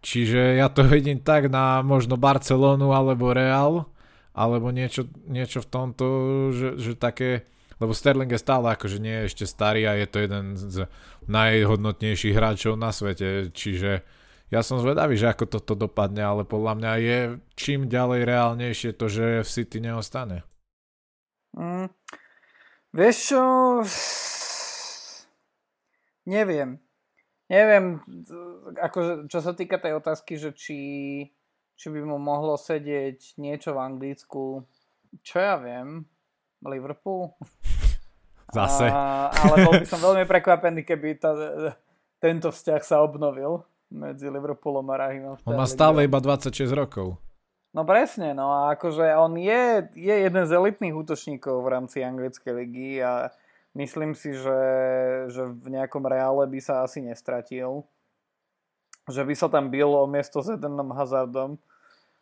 [0.00, 3.84] Čiže ja to vidím tak na možno Barcelonu alebo Real,
[4.32, 6.06] alebo niečo, niečo v tomto,
[6.54, 7.44] že, že také,
[7.82, 10.86] lebo Sterling je stále akože nie je ešte starý a je to jeden z
[11.28, 14.06] najhodnotnejších hráčov na svete, čiže
[14.48, 17.18] ja som zvedavý, že ako toto dopadne, ale podľa mňa je
[17.52, 20.40] čím ďalej reálnejšie to, že v City neostane.
[21.52, 21.92] Mm,
[22.96, 23.42] vieš čo?
[26.24, 26.80] Neviem.
[27.48, 28.04] Neviem,
[28.76, 30.80] ako, čo sa týka tej otázky, že či,
[31.76, 34.64] či by mu mohlo sedieť niečo v Anglicku,
[35.24, 36.04] čo ja viem,
[36.64, 37.36] Liverpool.
[38.56, 38.88] Zase.
[38.88, 41.32] A, ale bol by som veľmi prekvapený, keby tá,
[42.20, 45.36] tento vzťah sa obnovil medzi Liverpoolom a Rahimom.
[45.44, 47.16] On má stále iba 26 rokov.
[47.76, 52.52] No presne, no a akože on je, je jeden z elitných útočníkov v rámci anglickej
[52.56, 53.28] ligy a
[53.76, 54.60] myslím si, že,
[55.28, 57.84] že v nejakom reále by sa asi nestratil.
[59.08, 61.60] Že by sa tam bil o miesto s Edenom Hazardom.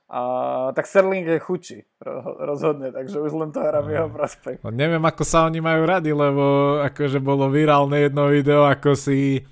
[0.07, 0.21] A,
[0.71, 1.79] tak Sterling je chučí
[2.47, 4.63] rozhodne, takže už len to hrá v jeho prospech.
[4.63, 6.45] No, neviem, ako sa oni majú rady, lebo
[6.87, 9.43] akože bolo virálne jedno video, ako si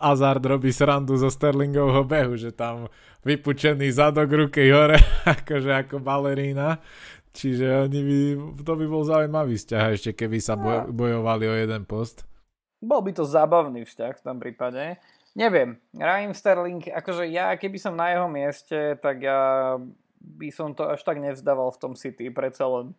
[0.00, 2.88] Hazard robí srandu zo Sterlingovho behu, že tam
[3.20, 4.96] vypučený zadok ruky hore,
[5.36, 6.80] akože ako balerína.
[7.32, 8.18] Čiže oni by,
[8.60, 10.88] to by bol zaujímavý vzťah, ešte keby sa no.
[10.92, 12.28] bojovali o jeden post.
[12.82, 15.00] Bol by to zábavný vzťah v tom prípade.
[15.32, 19.80] Neviem, Raheem Sterling, akože ja keby som na jeho mieste, tak ja
[20.20, 22.92] by som to až tak nevzdával v tom City, predsa len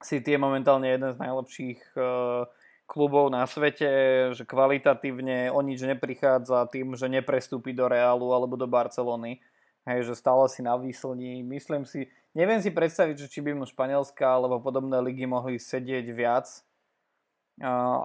[0.00, 2.48] City je momentálne jeden z najlepších uh,
[2.92, 3.88] klubov na svete,
[4.36, 9.40] že kvalitatívne o nič neprichádza tým, že neprestúpi do Reálu alebo do Barcelony.
[9.88, 11.40] Hej, že stále si na výslní.
[11.40, 16.06] Myslím si, neviem si predstaviť, že či by mu Španielska alebo podobné ligy mohli sedieť
[16.12, 16.46] viac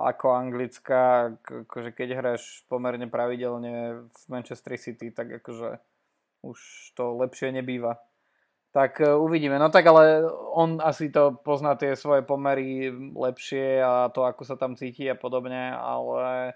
[0.08, 5.84] ako anglická, akože keď hráš pomerne pravidelne v Manchester City, tak akože
[6.47, 6.60] už
[6.95, 8.00] to lepšie nebýva.
[8.78, 9.58] Tak uh, uvidíme.
[9.58, 10.22] No tak ale
[10.54, 15.18] on asi to pozná tie svoje pomery lepšie a to, ako sa tam cíti a
[15.18, 16.54] podobne, ale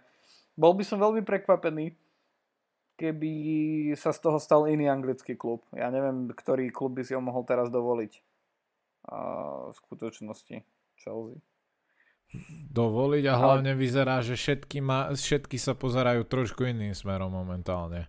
[0.54, 1.98] bol by som veľmi prekvapený,
[2.94, 3.34] keby
[3.98, 5.66] sa z toho stal iný anglický klub.
[5.74, 8.14] Ja neviem, ktorý klub by si ho mohol teraz dovoliť
[9.66, 10.62] v skutočnosti
[11.02, 11.42] Chelsea.
[12.70, 13.82] Dovoliť a hlavne Ale...
[13.82, 18.06] vyzerá, že všetky, ma, všetky sa pozerajú trošku iným smerom momentálne.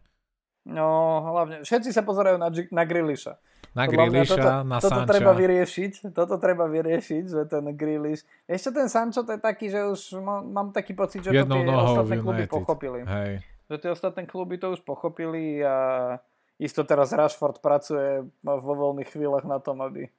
[0.69, 3.35] No, hlavne, všetci sa pozerajú na, na Griliša.
[3.73, 5.13] Na toto, na toto Sancha.
[5.17, 8.21] treba vyriešiť, toto treba vyriešiť, že ten Griliš...
[8.45, 11.77] Ešte ten Sancho to je taký, že už mám, taký pocit, že Jednou to tie
[11.81, 13.01] ostatné kluby pochopili.
[13.09, 13.41] Hej
[13.73, 16.19] že tie ostatné kluby to už pochopili a
[16.61, 20.13] isto teraz Rashford pracuje vo voľných chvíľach na tom, aby,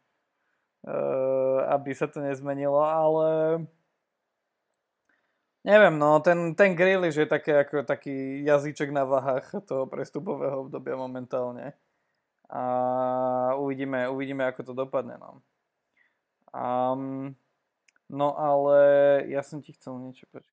[0.90, 3.62] uh, aby sa to nezmenilo, ale
[5.62, 10.98] neviem, no ten, ten Grealish je také, ako taký jazyček na vahách toho prestupového obdobia
[10.98, 11.78] momentálne
[12.54, 15.18] a uvidíme, uvidíme ako to dopadne.
[15.18, 15.42] No.
[16.54, 17.34] Um,
[18.06, 18.78] no ale
[19.26, 20.53] ja som ti chcel niečo počuť.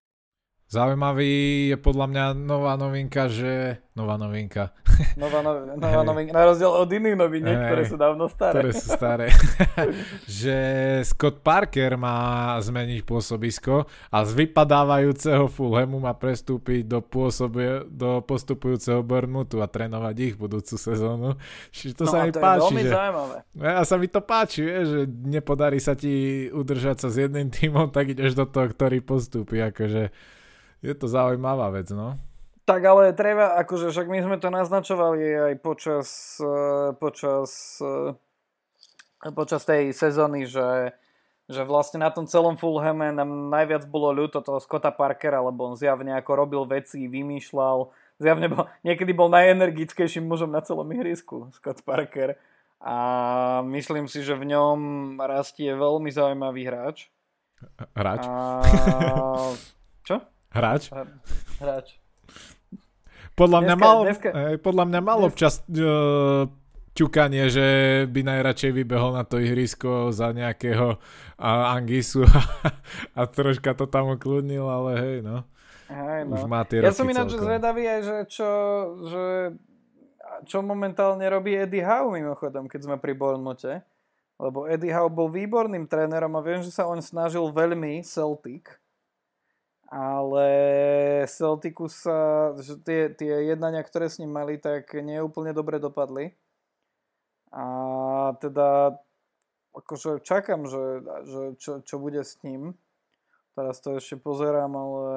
[0.70, 3.82] Zaujímavý je podľa mňa nová novinka, že...
[3.98, 4.70] Nová novinka.
[5.18, 5.66] Nová, no...
[5.82, 8.54] nová novinka, na rozdiel od iných noviniek, hey, ktoré sú dávno staré.
[8.54, 9.26] Ktoré sú staré.
[10.30, 10.56] že
[11.10, 19.02] Scott Parker má zmeniť pôsobisko a z vypadávajúceho Fulhamu má prestúpiť do, pôsobie, do postupujúceho
[19.02, 21.34] Bournemouthu a trénovať ich budúcu sezónu.
[21.74, 22.74] Čiže to no sa mi to páči.
[22.78, 22.94] Je že...
[22.94, 23.36] zaujímavé.
[23.58, 28.14] A sa mi to páči, že nepodarí sa ti udržať sa s jedným týmom, tak
[28.14, 29.58] ideš do toho, ktorý postupí.
[29.58, 30.14] Akože
[30.80, 32.16] je to zaujímavá vec, no.
[32.64, 38.14] Tak ale treba, akože však my sme to naznačovali aj počas, uh, počas, uh,
[39.34, 40.94] počas tej sezóny, že,
[41.50, 45.74] že vlastne na tom celom Fulhame nám najviac bolo ľúto toho Scotta Parkera, lebo on
[45.74, 47.90] zjavne ako robil veci, vymýšľal,
[48.22, 52.36] zjavne bol, niekedy bol najenergickejším mužom na celom ihrisku, Scott Parker.
[52.80, 52.96] A
[53.66, 54.78] myslím si, že v ňom
[55.20, 57.12] rastie veľmi zaujímavý hráč.
[57.92, 58.24] Hráč?
[58.24, 58.32] A...
[60.08, 60.16] Čo?
[60.50, 60.90] Hráč?
[61.62, 62.02] Hráč.
[63.38, 64.28] Podľa mňa dneska, mal, dneska...
[64.34, 66.50] Eh, podľa mňa mal občas uh,
[66.98, 67.66] ťukanie, že
[68.10, 72.42] by najradšej vybehol na to ihrisko za nejakého uh, Angisu a,
[73.14, 75.46] a troška to tam ukludnil, ale hej, no.
[75.86, 76.34] Hej, no.
[76.34, 78.50] Už má tie ja som ináč zvedavý aj, že čo,
[79.06, 79.24] že
[80.50, 83.86] čo momentálne robí Eddie Howe mimochodom, keď sme pri Bournemouthe.
[84.40, 88.79] Lebo Eddie Howe bol výborným trénerom a viem, že sa on snažil veľmi Celtic
[89.90, 90.46] ale
[91.26, 96.38] Celticu sa, že tie, tie jednania, ktoré s ním mali, tak neúplne dobre dopadli.
[97.50, 97.66] A
[98.38, 98.94] teda
[99.74, 102.78] akože čakám, že, že čo, čo bude s ním.
[103.58, 105.10] Teraz to ešte pozerám, ale,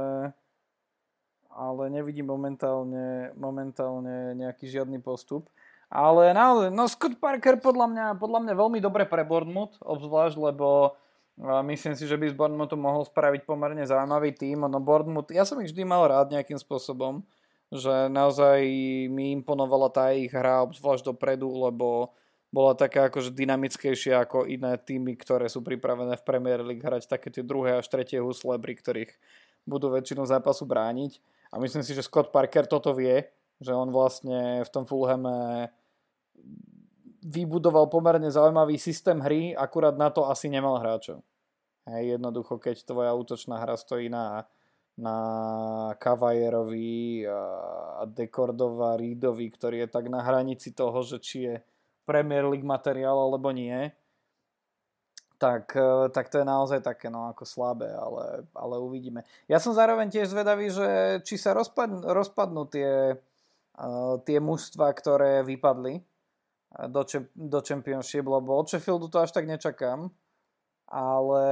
[1.53, 5.53] ale nevidím momentálne, momentálne nejaký žiadny postup.
[5.93, 10.97] Ale no, no Scott Parker podľa mňa, podľa mňa veľmi dobre pre Bournemouth, obzvlášť, lebo
[11.41, 14.69] Myslím si, že by z Bournemouthu mohol spraviť pomerne zaujímavý tým.
[14.69, 17.25] No Bournemouth, ja som ich vždy mal rád nejakým spôsobom,
[17.73, 18.61] že naozaj
[19.09, 22.13] mi imponovala tá ich hra, obzvlášť dopredu, lebo
[22.53, 27.33] bola taká akože dynamickejšia ako iné týmy, ktoré sú pripravené v Premier League hrať také
[27.33, 29.11] tie druhé až tretie husle, pri ktorých
[29.65, 31.17] budú väčšinu zápasu brániť.
[31.49, 33.25] A myslím si, že Scott Parker toto vie,
[33.57, 35.73] že on vlastne v tom Fulhame
[37.23, 41.23] vybudoval pomerne zaujímavý systém hry, akurát na to asi nemal hráčov.
[41.83, 44.47] Hej, jednoducho, keď tvoja útočná hra stojí na,
[44.95, 45.15] na
[45.99, 51.55] Cavajerovi a Dekordova Reedovi, ktorý je tak na hranici toho, že či je
[52.07, 53.91] Premier League materiál alebo nie,
[55.35, 59.27] tak, e, tak to je naozaj také no, ako slabé, ale, ale uvidíme.
[59.51, 63.19] Ja som zároveň tiež zvedavý, že či sa rozpadnú, rozpadnú tie,
[63.75, 65.99] uh, tie mužstva, ktoré vypadli
[66.87, 67.05] do,
[67.35, 70.09] do Championship, lebo od Sheffieldu to až tak nečakám.
[70.93, 71.47] Ale,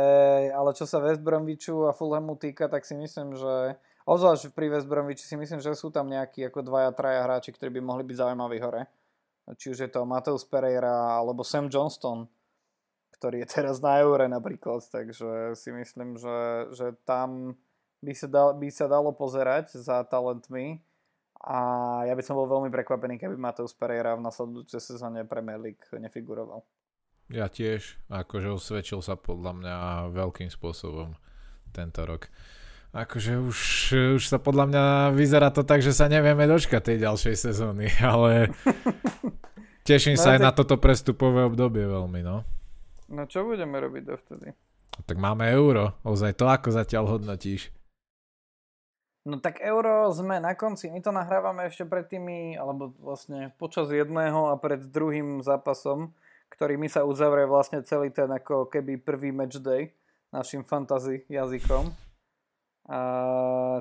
[0.53, 4.85] ale čo sa West Bromwichu a Fulhamu týka, tak si myslím, že obzvlášť pri West
[4.85, 8.17] Bromwichi si myslím, že sú tam nejakí ako dvaja, traja hráči, ktorí by mohli byť
[8.21, 8.85] zaujímaví hore.
[9.57, 12.29] Či už je to Mateus Pereira alebo Sam Johnston,
[13.17, 17.57] ktorý je teraz na Eure napríklad, takže si myslím, že, že tam
[18.01, 20.81] by sa, dal, by sa dalo pozerať za talentmi
[21.41, 21.57] a
[22.05, 26.61] ja by som bol veľmi prekvapený, keby Mateus Pereira v nasledujúcej sezóne Premier League nefiguroval.
[27.33, 29.75] Ja tiež, akože osvedčil sa podľa mňa
[30.13, 31.17] veľkým spôsobom
[31.73, 32.29] tento rok.
[32.91, 33.59] Akože už,
[34.19, 34.83] už sa podľa mňa
[35.15, 38.51] vyzerá to tak, že sa nevieme dočkať tej ďalšej sezóny, ale
[39.89, 40.37] teším no, sa tak...
[40.37, 42.45] aj na toto prestupové obdobie veľmi, no.
[43.09, 44.47] No čo budeme robiť dovtedy?
[45.07, 47.71] Tak máme euro, ozaj to ako zatiaľ hodnotíš?
[49.21, 53.93] No tak euro sme na konci, my to nahrávame ešte pred tými, alebo vlastne počas
[53.93, 56.09] jedného a pred druhým zápasom,
[56.49, 59.93] ktorými sa uzavrie vlastne celý ten ako keby prvý match day
[60.33, 61.93] našim fantasy jazykom.
[62.89, 62.99] A,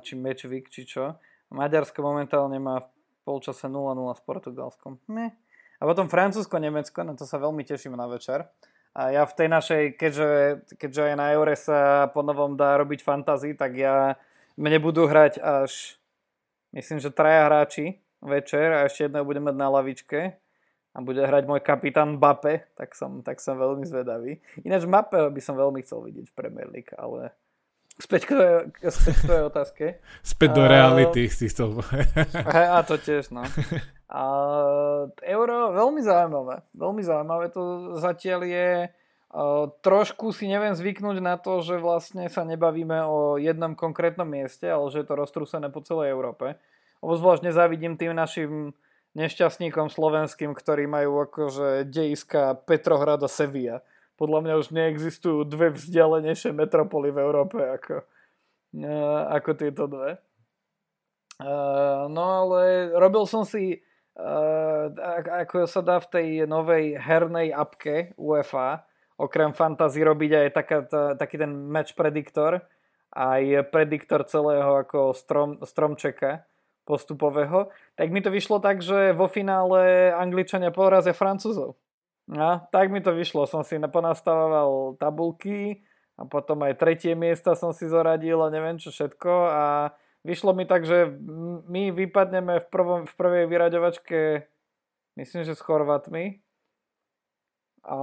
[0.05, 1.17] či match week, či čo.
[1.49, 2.89] Maďarsko momentálne má v
[3.25, 5.01] polčase 0-0 s Portugalskom.
[5.09, 5.35] Ne.
[5.81, 8.45] A potom Francúzsko-Nemecko, na to sa veľmi teším na večer.
[8.93, 10.31] A ja v tej našej, keďže,
[10.77, 14.21] keďže aj na Eure sa po novom dá robiť fantasy, tak ja
[14.61, 15.97] mne budú hrať až,
[16.77, 20.37] myslím, že traja hráči večer a ešte jedného budem mať na lavičke
[20.93, 24.45] a bude hrať môj kapitán Bape, tak som, tak som veľmi zvedavý.
[24.61, 27.33] Ináč Bape by som veľmi chcel vidieť v Premier League, ale
[27.97, 28.57] späť k tvojej,
[28.93, 29.85] späť k tvojej otázke.
[30.21, 31.81] Späť do reality si chcel
[32.53, 33.49] A to tiež, no.
[34.11, 34.23] A
[35.25, 36.67] euro, veľmi zaujímavé.
[36.75, 38.91] Veľmi zaujímavé to zatiaľ je
[39.87, 44.91] trošku si neviem zvyknúť na to, že vlastne sa nebavíme o jednom konkrétnom mieste, ale
[44.91, 46.59] že je to roztrúsené po celej Európe.
[46.99, 48.75] Obzvlášť nezávidím tým našim
[49.15, 53.83] nešťastníkom slovenským, ktorí majú akože dejiska Petrohrad Sevilla.
[54.19, 58.05] Podľa mňa už neexistujú dve vzdialenejšie metropoly v Európe ako,
[58.77, 58.95] e,
[59.33, 60.21] ako tieto dve.
[61.41, 61.51] E,
[62.11, 63.79] no ale robil som si e,
[65.41, 68.85] ako sa dá v tej novej hernej apke UEFA,
[69.21, 72.65] okrem fantasy robiť aj taká, tá, taký ten match prediktor,
[73.13, 76.49] aj prediktor celého ako strom, stromčeka
[76.89, 81.77] postupového, tak mi to vyšlo tak, že vo finále Angličania porazia Francúzov.
[82.31, 83.47] No, tak mi to vyšlo.
[83.47, 85.83] Som si ponastavoval tabulky
[86.15, 89.65] a potom aj tretie miesta som si zoradil a neviem čo všetko a
[90.23, 91.11] vyšlo mi tak, že
[91.67, 94.47] my vypadneme v, prvom, v prvej vyraďovačke
[95.19, 96.39] myslím, že s Chorvatmi
[97.81, 98.01] a,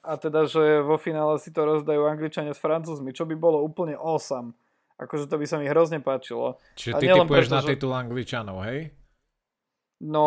[0.00, 3.92] a teda, že vo finále si to rozdajú Angličania s Francúzmi, čo by bolo úplne
[3.92, 4.56] awesome.
[4.96, 6.60] Akože to by sa mi hrozne páčilo.
[6.76, 8.92] Čiže ty typuješ preto, na titul Angličanov, hej?
[10.00, 10.24] No,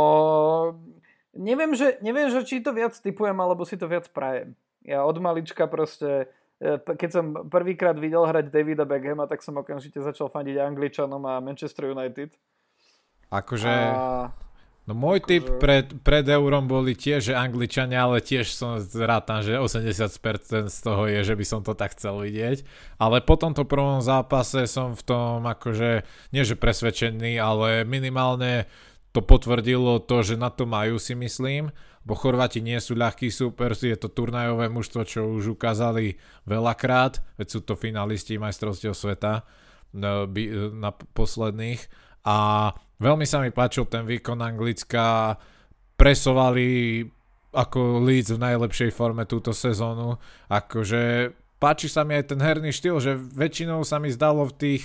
[1.34, 4.54] neviem že, neviem, že či to viac typujem, alebo si to viac prajem.
[4.86, 6.30] Ja od malička proste,
[6.62, 11.42] e, keď som prvýkrát videl hrať Davida Beckhama, tak som okamžite začal fandiť Angličanom a
[11.42, 12.34] Manchester United.
[13.34, 13.70] Akože...
[13.70, 14.30] A...
[14.84, 19.56] No môj tip pred, pred eurom boli tiež, že Angličania, ale tiež som rátam, že
[19.56, 22.68] 80% z toho je, že by som to tak chcel vidieť.
[23.00, 26.04] Ale po tomto prvom zápase som v tom akože,
[26.36, 28.68] nie že presvedčený, ale minimálne
[29.16, 31.72] to potvrdilo to, že na to majú si myslím,
[32.04, 37.48] bo Chorvati nie sú ľahký super, je to turnajové mužstvo, čo už ukázali veľakrát, veď
[37.48, 39.48] sú to finalisti majstrovstiev sveta
[39.96, 40.28] na,
[40.76, 41.80] na posledných
[42.28, 45.38] a veľmi sa mi páčil ten výkon Anglicka,
[45.98, 47.02] presovali
[47.54, 50.18] ako Leeds v najlepšej forme túto sezónu,
[50.50, 54.84] akože páči sa mi aj ten herný štýl, že väčšinou sa mi zdalo v tých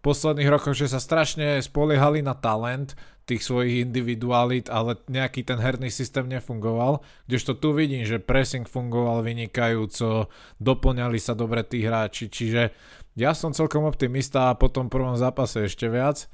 [0.00, 2.96] posledných rokoch, že sa strašne spoliehali na talent
[3.28, 9.22] tých svojich individualit, ale nejaký ten herný systém nefungoval, kdežto tu vidím, že pressing fungoval
[9.22, 12.72] vynikajúco, doplňali sa dobre tí hráči, čiže
[13.14, 16.26] ja som celkom optimista a po tom prvom zápase ešte viac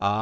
[0.00, 0.12] a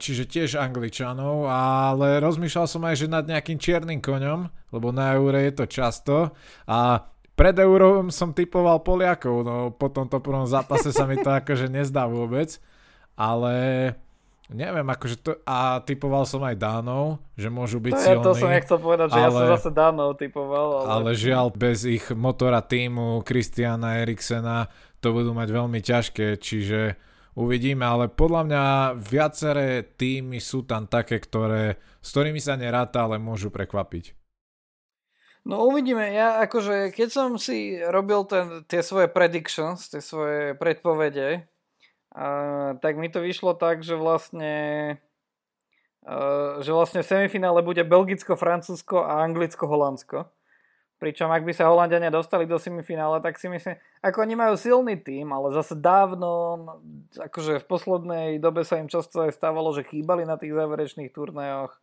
[0.00, 5.44] čiže tiež Angličanov, ale rozmýšľal som aj, že nad nejakým čiernym koňom, lebo na eure
[5.44, 6.32] je to často
[6.64, 7.04] a
[7.36, 12.08] pred eurom som typoval Poliakov, no po tomto prvom zápase sa mi to akože nezdá
[12.08, 12.56] vôbec,
[13.14, 13.54] ale
[14.48, 18.24] neviem, akože to, a typoval som aj Dánov, že môžu byť to silní.
[18.24, 20.66] to som nechcel povedať, že ale, ja som zase Dánov typoval.
[20.82, 20.88] Ale...
[20.88, 24.72] ale žiaľ, bez ich motora týmu, Kristiana Eriksena,
[25.04, 26.96] to budú mať veľmi ťažké, čiže
[27.38, 28.64] Uvidíme, ale podľa mňa
[28.98, 34.18] viaceré týmy sú tam také, ktoré, s ktorými sa neráta, ale môžu prekvapiť.
[35.46, 36.10] No uvidíme.
[36.10, 41.46] Ja akože, keď som si robil ten, tie svoje predictions, tie svoje predpovede,
[42.18, 44.54] uh, tak mi to vyšlo tak, že vlastne
[46.02, 50.26] uh, že vlastne v semifinále bude Belgicko, Francúzsko a Anglicko-Holandsko.
[50.98, 54.98] Pričom ak by sa Holandiania dostali do semifinále, tak si myslím, ako oni majú silný
[54.98, 56.58] tým, ale zase dávno,
[57.14, 61.78] akože v poslednej dobe sa im často aj stávalo, že chýbali na tých záverečných turnajoch,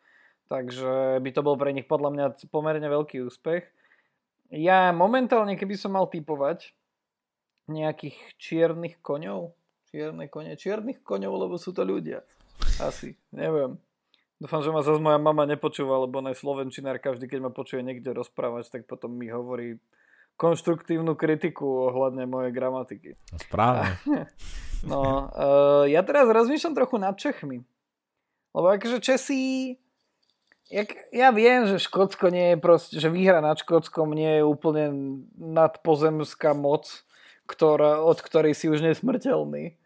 [0.52, 3.64] takže by to bol pre nich podľa mňa pomerne veľký úspech.
[4.52, 6.76] Ja momentálne, keby som mal typovať
[7.72, 9.56] nejakých čiernych koňov,
[9.96, 12.20] čierne kone, čiernych koňov, lebo sú to ľudia.
[12.84, 13.80] Asi, neviem.
[14.46, 17.82] Dúfam, že ma zase moja mama nepočúva, lebo ona je slovenčinárka, vždy keď ma počuje
[17.82, 19.82] niekde rozprávať, tak potom mi hovorí
[20.38, 23.18] konštruktívnu kritiku ohľadne mojej gramatiky.
[23.34, 23.98] No, správne.
[24.94, 25.02] no,
[25.34, 27.66] uh, ja teraz rozmýšľam trochu nad Čechmi.
[28.54, 29.74] Lebo akože Česi
[30.70, 34.86] Jak, ja viem, že Škótsko nie je proste, že výhra nad Škótskom nie je úplne
[35.38, 37.06] nadpozemská moc,
[37.50, 39.78] ktorá, od ktorej si už nesmrteľný.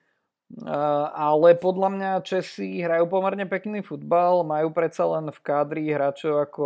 [1.14, 6.66] Ale podľa mňa Česi hrajú pomerne pekný futbal, majú predsa len v kádri hráčov ako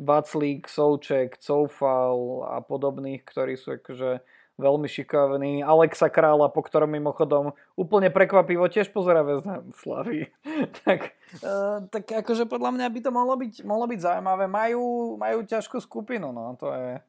[0.00, 4.24] Vaclík, Souček, Coufal a podobných, ktorí sú akože
[4.60, 5.64] veľmi šikovný.
[5.64, 10.28] Alexa Krála, po ktorom mimochodom úplne prekvapivo tiež pozera väzna Slavy.
[10.84, 14.44] tak, uh, tak akože podľa mňa by to mohlo byť, mohlo byť zaujímavé.
[14.48, 17.00] Majú, majú ťažkú skupinu, no to je,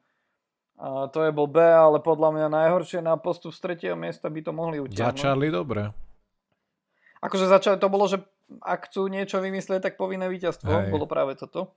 [0.78, 4.52] uh, to je blbé, ale podľa mňa najhoršie na postup z tretieho miesta by to
[4.54, 5.18] mohli utiahnuť.
[5.18, 5.90] Začali dobre.
[7.22, 8.22] Akože začali, to bolo, že
[8.60, 10.68] ak chcú niečo vymyslieť, tak povinné víťazstvo.
[10.68, 10.90] Hej.
[10.90, 11.72] Bolo práve toto.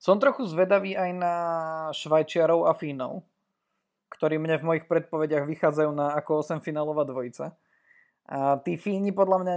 [0.00, 1.34] Som trochu zvedavý aj na
[1.92, 3.24] Švajčiarov a Fínov
[4.10, 7.54] ktorí mne v mojich predpovediach vychádzajú na ako 8 finálová dvojica.
[8.30, 9.54] A tí Fíni podľa mňa,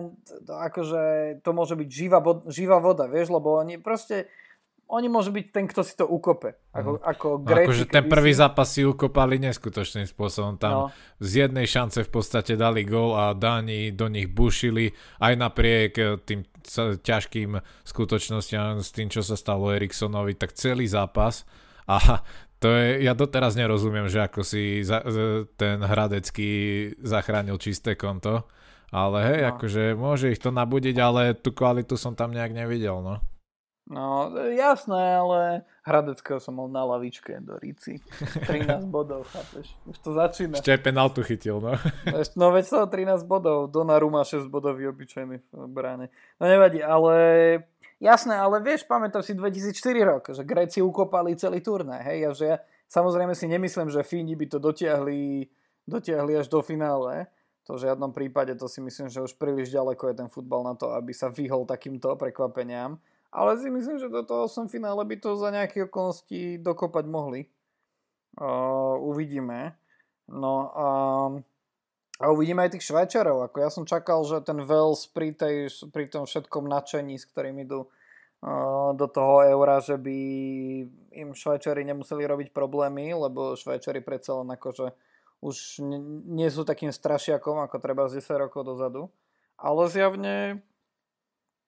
[0.49, 1.03] to, akože
[1.45, 2.19] to môže byť živá,
[2.49, 4.29] živá voda, vieš, lebo oni proste,
[4.89, 6.53] oni môžu byť ten, kto si to ukope.
[6.75, 7.03] Ako, mm.
[7.03, 8.39] ako no, Gréci, akože ten prvý si...
[8.39, 10.59] zápas si ukopali neskutočným spôsobom.
[10.61, 10.85] Tam no.
[11.17, 16.19] z jednej šance v podstate dali gól a Dáni do nich bušili aj napriek eh,
[16.21, 16.45] tým
[17.03, 21.43] ťažkým skutočnostiam s tým, čo sa stalo Eriksonovi, tak celý zápas
[21.87, 22.23] a
[22.63, 25.03] to je, ja doteraz nerozumiem, že ako si za,
[25.59, 26.51] ten Hradecký
[27.03, 28.47] zachránil čisté konto,
[28.87, 29.47] ale hej, no.
[29.51, 33.19] akože môže ich to nabudiť, ale tú kvalitu som tam nejak nevidel, no.
[33.83, 37.99] No, jasné, ale Hradeckého som mal na lavičke do Ríci.
[38.47, 39.75] 13 bodov, chápeš?
[39.83, 40.55] Už to začína.
[40.55, 41.75] Ešte aj penaltu chytil, no.
[42.39, 43.67] No veď to 13 bodov.
[43.67, 46.07] Donnarumma 6 bodový obyčajný v bráne.
[46.39, 47.15] No nevadí, ale
[48.03, 52.45] Jasné, ale vieš, pamätám si 2004 rok, že Gréci ukopali celý turnaj, hej, a že
[52.51, 52.57] ja
[52.91, 55.47] samozrejme si nemyslím, že Fíni by to dotiahli,
[55.87, 57.31] dotiahli až do finále,
[57.63, 60.75] to v žiadnom prípade, to si myslím, že už príliš ďaleko je ten futbal na
[60.75, 62.99] to, aby sa vyhol takýmto prekvapeniam,
[63.33, 67.49] ale si myslím, že do toho som finále by to za nejaké okolnosti dokopať mohli.
[68.37, 69.73] Uh, uvidíme.
[70.29, 70.87] No a
[72.21, 73.49] a uvidíme aj tých Švajčarov.
[73.49, 77.57] Ako ja som čakal, že ten Wales pri, tej, pri tom všetkom nadšení, s ktorým
[77.65, 80.17] idú uh, do toho eura, že by
[81.11, 84.93] im Švajčari nemuseli robiť problémy, lebo Švajčari predsa len akože
[85.43, 85.83] už
[86.31, 89.11] nie sú takým strašiakom, ako treba z 10 rokov dozadu.
[89.59, 90.63] Ale zjavne,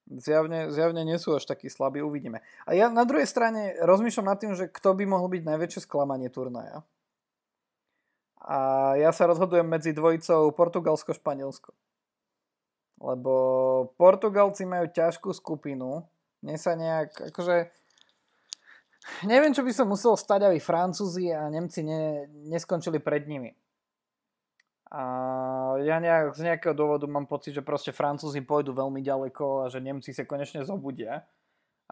[0.06, 2.42] zjavne, zjavne nie sú až takí slabí, uvidíme.
[2.64, 6.30] A ja na druhej strane rozmýšľam nad tým, že kto by mohol byť najväčšie sklamanie
[6.30, 6.86] turnaja.
[8.46, 11.74] A ja sa rozhodujem medzi dvojicou Portugalsko-Španielsko.
[13.02, 13.32] Lebo
[13.98, 16.06] Portugalci majú ťažkú skupinu.
[16.46, 17.68] Mne sa nejak, akože...
[19.26, 23.54] Neviem, čo by som musel stať, aby Francúzi a Nemci ne, neskončili pred nimi.
[24.96, 25.04] A
[25.84, 29.84] ja nejak, z nejakého dôvodu mám pocit, že proste Francúzi pôjdu veľmi ďaleko a že
[29.84, 31.28] Nemci sa konečne zobudia.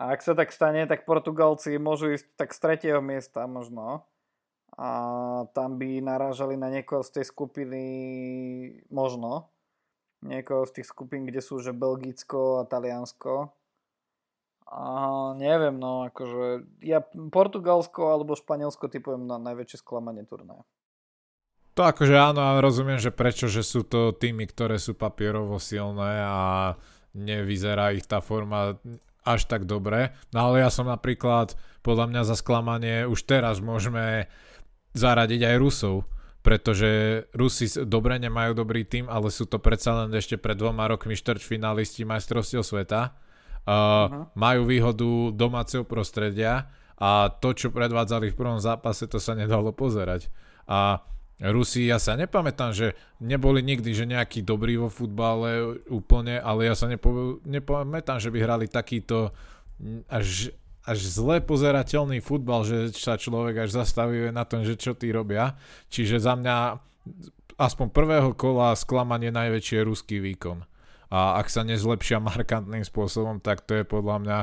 [0.00, 4.08] A ak sa tak stane, tak Portugalci môžu ísť tak z tretieho miesta možno
[4.74, 4.88] a
[5.54, 7.82] tam by narážali na niekoho z tej skupiny
[8.90, 9.52] možno.
[10.24, 13.52] Niekoho z tých skupín, kde sú že Belgicko a Taliansko.
[14.64, 14.82] A
[15.36, 20.64] neviem, no akože ja Portugalsko alebo Španielsko typujem na najväčšie sklamanie turnaja.
[21.74, 26.22] To akože áno, ale rozumiem, že prečo, že sú to týmy, ktoré sú papierovo silné
[26.22, 26.42] a
[27.14, 28.78] nevyzerá ich tá forma
[29.26, 30.14] až tak dobre.
[30.30, 34.30] No ale ja som napríklad, podľa mňa za sklamanie už teraz môžeme
[34.94, 36.06] zaradiť aj Rusov,
[36.44, 41.16] pretože Rusi dobre nemajú dobrý tým, ale sú to predsa len ešte pred dvoma rokmi
[41.16, 43.16] štvrťfinalisti majstrovstiev sveta.
[43.64, 44.24] Uh, uh-huh.
[44.36, 46.68] Majú výhodu domáceho prostredia
[47.00, 50.28] a to, čo predvádzali v prvom zápase, to sa nedalo pozerať.
[50.68, 51.00] A
[51.44, 56.74] Rusi, ja sa nepamätám, že neboli nikdy, že nejaký dobrý vo futbale úplne, ale ja
[56.78, 59.34] sa nepo, nepamätám, že by hrali takýto
[60.08, 65.08] až až zle pozerateľný futbal, že sa človek až zastavuje na tom, že čo tí
[65.08, 65.56] robia.
[65.88, 66.76] Čiže za mňa
[67.56, 70.60] aspoň prvého kola sklamanie najväčší je ruský výkon.
[71.08, 74.38] A ak sa nezlepšia markantným spôsobom, tak to je podľa mňa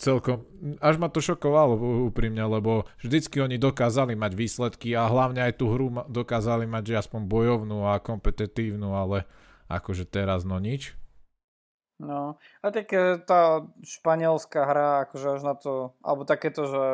[0.00, 0.48] celkom,
[0.80, 1.76] až ma to šokovalo
[2.08, 7.00] úprimne, lebo vždycky oni dokázali mať výsledky a hlavne aj tú hru dokázali mať, že
[7.04, 9.28] aspoň bojovnú a kompetitívnu, ale
[9.68, 10.96] akože teraz no nič.
[12.00, 16.84] No, a tak e, tá španielská hra, akože až na to, alebo takéto, že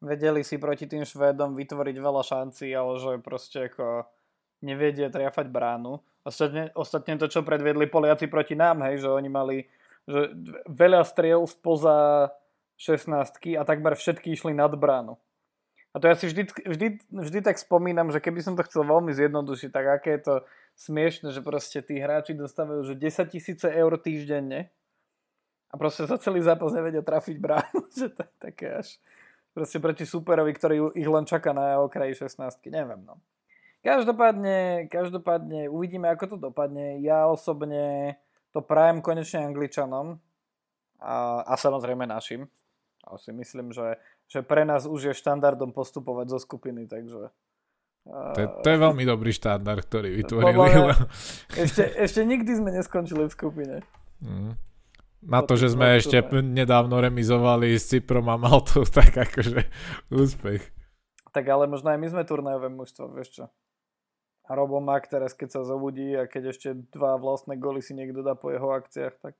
[0.00, 4.08] vedeli si proti tým Švédom vytvoriť veľa šancí, ale že proste ako
[4.64, 6.00] nevedia triafať bránu.
[6.24, 9.56] Ostatne, ostatne to, čo predviedli Poliaci proti nám, hej, že oni mali
[10.04, 10.36] že
[10.68, 12.28] veľa striel spoza
[12.76, 15.18] 16 a takmer všetky išli nad bránu.
[15.94, 19.14] A to ja si vždy, vždy, vždy tak spomínam, že keby som to chcel veľmi
[19.14, 20.34] zjednodušiť, tak aké je to
[20.74, 24.74] smiešne, že proste tí hráči dostávajú že 10 tisíce eur týždenne
[25.70, 28.98] a proste za celý zápas nevedia trafiť bránu, že to je také až
[29.54, 32.42] proste proti superovi, ktorý ich len čaká na okraji 16
[32.74, 33.22] neviem no.
[33.84, 37.04] Každopádne, každopádne uvidíme, ako to dopadne.
[37.04, 38.16] Ja osobne
[38.56, 40.16] to prajem konečne Angličanom
[41.04, 42.48] a, a samozrejme našim.
[43.04, 47.28] A si myslím, že, že pre nás už je štandardom postupovať zo skupiny, takže...
[48.04, 50.92] To je, to je veľmi dobrý štandard, ktorý vytvorili.
[51.64, 53.76] Ešte, ešte nikdy sme neskončili v skupine.
[54.20, 54.60] Mm.
[55.24, 59.64] Na to, že sme ešte nedávno remizovali s Cyprom a Maltou, tak akože
[60.12, 60.60] úspech.
[61.32, 63.44] Tak ale možno aj my sme turnajové mužstvo, vieš čo.
[64.44, 68.20] A Robo Mak teraz, keď sa zobudí a keď ešte dva vlastné goly si niekto
[68.20, 69.34] dá po jeho akciách, tak...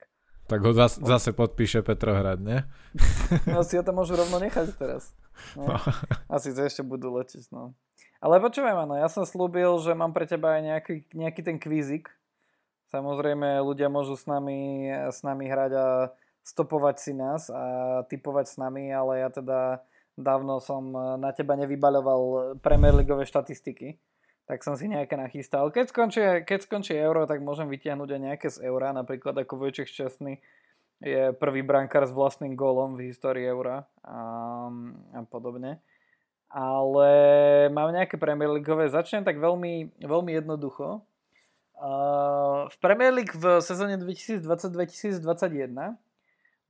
[0.44, 2.68] Tak ho zase, zase podpíše Petrohrad, ne?
[3.48, 5.16] No si ho tam môžu rovno nechať teraz.
[5.56, 5.72] No.
[5.72, 5.80] no.
[6.36, 7.72] Asi sa ešte budú letiť, no.
[8.20, 11.56] Ale počúvaj ma, no ja som slúbil, že mám pre teba aj nejaký, nejaký ten
[11.60, 12.08] kvízik,
[12.94, 15.86] Samozrejme, ľudia môžu s nami, s nami hrať a
[16.46, 19.82] stopovať si nás a typovať s nami, ale ja teda
[20.14, 23.98] dávno som na teba nevybaľoval Premier Leagueové štatistiky,
[24.44, 25.72] tak som si nejaké nachystal.
[25.72, 29.88] Keď skončí, keď skončí euro, tak môžem vytiahnuť aj nejaké z eura, napríklad ako Vojček
[29.88, 30.40] Šťastný
[31.04, 34.70] je prvý brankár s vlastným gólom v histórii eura a,
[35.16, 35.80] a podobne.
[36.54, 37.08] Ale
[37.74, 38.86] mám nejaké Premier Leagueové.
[38.86, 41.02] Začnem tak veľmi, veľmi jednoducho.
[42.70, 45.18] V Premier League v sezóne 2020-2021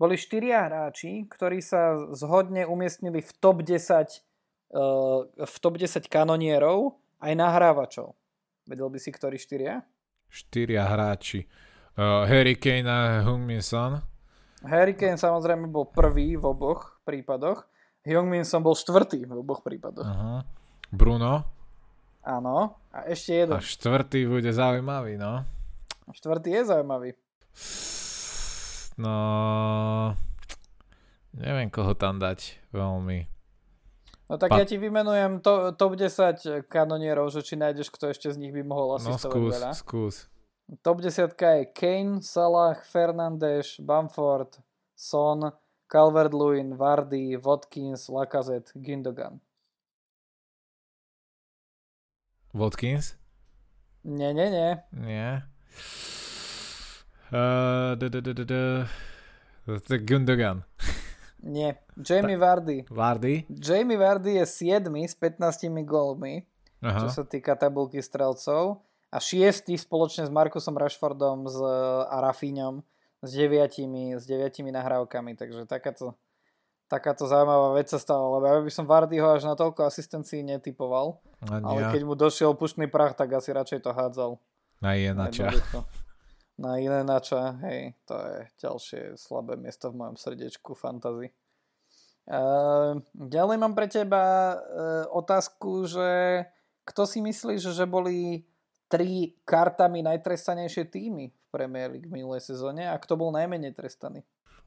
[0.00, 4.24] boli štyria hráči, ktorí sa zhodne umiestnili v top 10
[5.38, 8.12] v top 10 kanonierov aj nahrávačov.
[8.68, 9.80] Vedel by si, ktorí štyria?
[10.28, 11.48] Štyria hráči.
[11.96, 14.02] Uh, Harry Kane a Heung-Min Son.
[14.64, 17.64] Harry Kane samozrejme bol prvý v oboch prípadoch.
[18.04, 20.04] Heung-Min Son bol štvrtý v oboch prípadoch.
[20.04, 20.40] Uh-huh.
[20.92, 21.48] Bruno.
[22.24, 22.76] Áno.
[22.92, 23.56] A ešte jeden.
[23.56, 25.44] A štvrtý bude zaujímavý, no.
[26.12, 27.10] Štvrtý je zaujímavý.
[29.00, 29.14] No...
[31.34, 33.26] Neviem, koho tam dať veľmi.
[34.24, 34.58] No tak pa...
[34.60, 38.64] ja ti vymenujem to, top 10 kanonierov, že či nájdeš, kto ešte z nich by
[38.64, 39.72] mohol asistovať no, skús, veľa.
[39.76, 40.14] skús.
[40.80, 44.64] Top 10 je Kane, Salah, Fernandes, Bamford,
[44.96, 45.52] Son,
[45.92, 49.44] Calvert-Lewin, Vardy, Watkins, Lacazette, Gindogan.
[52.54, 53.18] Watkins?
[54.04, 54.82] Nie, nie, nie.
[54.92, 55.42] Nie.
[57.28, 60.64] Uh, to je Gundogan.
[61.44, 61.76] Nie.
[62.00, 62.88] Jamie Vardy.
[62.88, 63.44] Vardy?
[63.52, 66.48] Jamie Vardy je 7 s 15 gólmi,
[66.80, 67.04] Aha.
[67.04, 68.80] čo sa týka tabulky strelcov.
[69.12, 71.60] A 6 spoločne s Markusom Rashfordom s,
[72.08, 72.82] a Rafinhom
[73.22, 75.38] s deviatimi, s deviatimi nahrávkami.
[75.38, 76.18] Takže takáto
[76.88, 81.18] takáto zaujímavá vec sa stala, lebo ja by som Vardyho až na toľko asistencií netypoval,
[81.42, 84.30] ale keď mu došiel pušný prach, tak asi radšej to hádzal.
[84.84, 85.48] Na nača.
[85.48, 85.82] Na
[86.58, 91.34] iné nača, hej, to je ďalšie slabé miesto v mojom srdiečku fantasy.
[92.24, 96.42] Uh, ďalej mám pre teba uh, otázku, že
[96.88, 98.48] kto si myslíš, že boli
[98.88, 104.24] tri kartami najtrestanejšie týmy v Premier League v minulej sezóne a kto bol najmenej trestaný?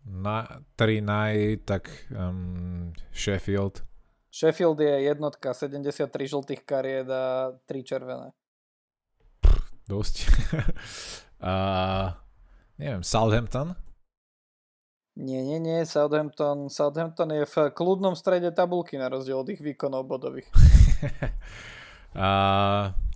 [0.08, 3.84] na, tri naj, tak um, Sheffield.
[4.32, 8.30] Sheffield je jednotka, 73 žltých kariet a 3 červené.
[9.88, 10.16] Dosť.
[12.78, 13.78] neviem, Southampton?
[15.18, 20.06] Nie, nie, nie, Southampton, Southampton je v kľudnom strede tabulky na rozdiel od ich výkonov
[20.06, 20.46] bodových.
[22.14, 22.30] a,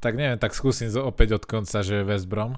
[0.01, 2.57] tak neviem, tak skúsim opäť od konca, že West Brom.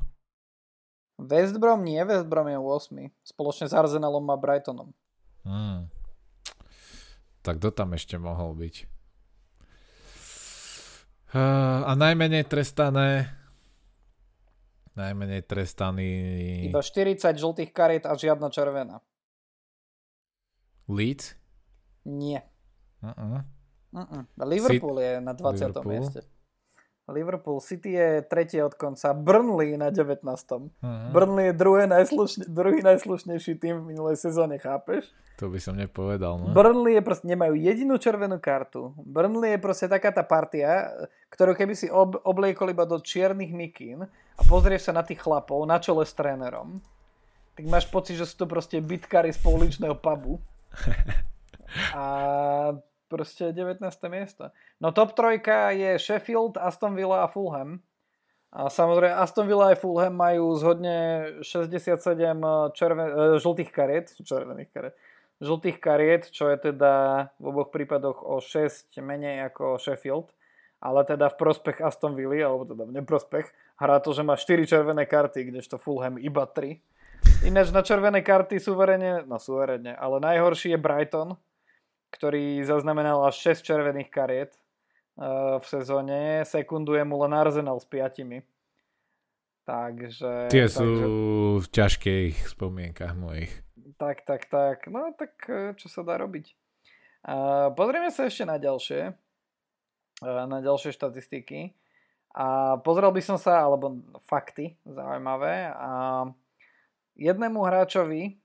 [1.20, 3.12] West Brom nie, West Brom je 8.
[3.28, 4.96] Spoločne s Arsenalom a Brightonom.
[5.44, 5.92] Hmm.
[7.44, 8.76] Tak kto tam ešte mohol byť?
[11.36, 13.28] Uh, a najmenej trestané
[14.94, 16.10] najmenej trestaný
[16.70, 19.02] iba 40 žltých kariet a žiadna červená.
[20.86, 21.34] Leeds?
[22.04, 22.44] Nie.
[23.00, 23.42] Uh-uh.
[23.96, 24.24] Uh-uh.
[24.44, 25.72] Liverpool Sit- je na 20.
[25.72, 25.92] Liverpool?
[25.92, 26.20] mieste.
[27.12, 30.24] Liverpool City je tretie od konca, Burnley na 19.
[30.24, 31.12] Uh-huh.
[31.12, 35.12] Burnley je druhé najslušne, druhý najslušnejší tým v minulej sezóne, chápeš?
[35.44, 36.40] To by som nepovedal.
[36.40, 36.56] No.
[36.56, 38.96] Burnley je proste, nemajú jedinú červenú kartu.
[39.04, 40.88] Burnley je proste taká tá partia,
[41.28, 45.60] ktorú keby si ob, obliekol iba do čiernych mikín a pozrieš sa na tých chlapov
[45.68, 46.80] na čele s trénerom,
[47.60, 50.40] tak máš pocit, že sú to proste bitkári z pouličného pubu.
[51.94, 52.06] A
[53.14, 53.78] proste 19.
[54.10, 54.50] miesto.
[54.82, 57.78] No top trojka je Sheffield, Aston Villa a Fulham.
[58.50, 64.96] A samozrejme Aston Villa a Fulham majú zhodne 67 červen- e, žltých kariet, červených kariet,
[65.42, 66.94] žltých kariet, čo je teda
[67.38, 70.34] v oboch prípadoch o 6 menej ako Sheffield,
[70.82, 73.46] ale teda v prospech Aston Villa, alebo teda v neprospech,
[73.78, 76.78] hrá to, že má 4 červené karty, kdežto Fulham iba 3.
[77.50, 81.34] Ináč na červené karty suverene, no suverene, ale najhorší je Brighton,
[82.14, 84.52] ktorý zaznamenal až 6 červených kariet
[85.18, 86.46] uh, v sezóne.
[86.46, 88.46] Sekunduje mu len Arsenal s piatimi.
[89.64, 90.54] Takže...
[90.54, 90.90] Tie takže, sú
[91.64, 93.50] v ťažkých spomienkach mojich.
[93.98, 94.92] Tak, tak, tak.
[94.92, 96.52] No tak e, čo sa dá robiť?
[97.24, 99.16] Uh, pozrieme sa ešte na ďalšie.
[100.20, 101.72] Uh, na ďalšie štatistiky.
[102.36, 105.72] A pozrel by som sa, alebo fakty zaujímavé.
[105.72, 105.92] A
[107.16, 108.43] jednému hráčovi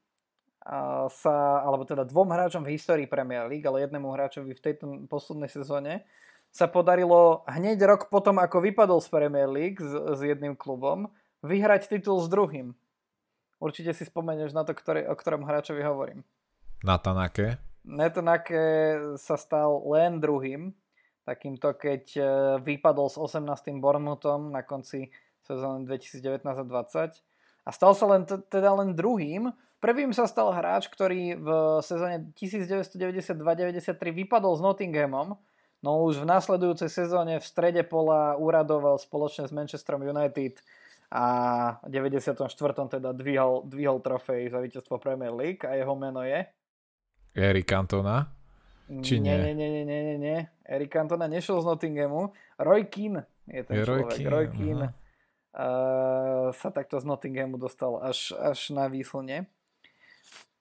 [1.09, 5.49] sa, alebo teda dvom hráčom v histórii Premier League, ale jednému hráčovi v tejto poslednej
[5.49, 6.05] sezóne
[6.53, 11.09] sa podarilo hneď rok potom, ako vypadol z Premier League s, s jedným klubom,
[11.41, 12.77] vyhrať titul s druhým.
[13.59, 16.21] Určite si spomenieš na to, ktorý, o ktorom hráčovi hovorím.
[16.85, 17.59] Natanake?
[17.89, 18.63] Natanake
[19.17, 20.71] sa stal len druhým,
[21.25, 22.23] takýmto keď e,
[22.61, 23.81] vypadol s 18.
[23.81, 25.11] Bournemouthom na konci
[25.43, 27.25] sezóny 2019 a 20
[27.65, 29.53] a stal sa len, teda len druhým.
[29.79, 31.49] Prvým sa stal hráč, ktorý v
[31.87, 35.39] sezóne 1992-93 vypadol s Nottinghamom
[35.79, 40.59] No už v následujúcej sezóne v strede pola uradoval spoločne s Manchesterom United
[41.09, 41.25] a
[41.87, 42.35] v 94.
[42.99, 46.43] teda dvihol, dvihol trofej za víťazstvo Premier League a jeho meno je?
[47.39, 48.27] Erik Cantona?
[48.91, 49.31] Či nie?
[49.31, 50.39] Nie, nie, nie, nie, nie, nie.
[50.67, 52.35] Erik Cantona nešiel z Nottinghamu.
[52.59, 54.03] Roy Keane je ten je človek.
[54.03, 59.47] Roy Keane, Roy Keane uh, sa takto z Nottinghamu dostal až, až na výslne.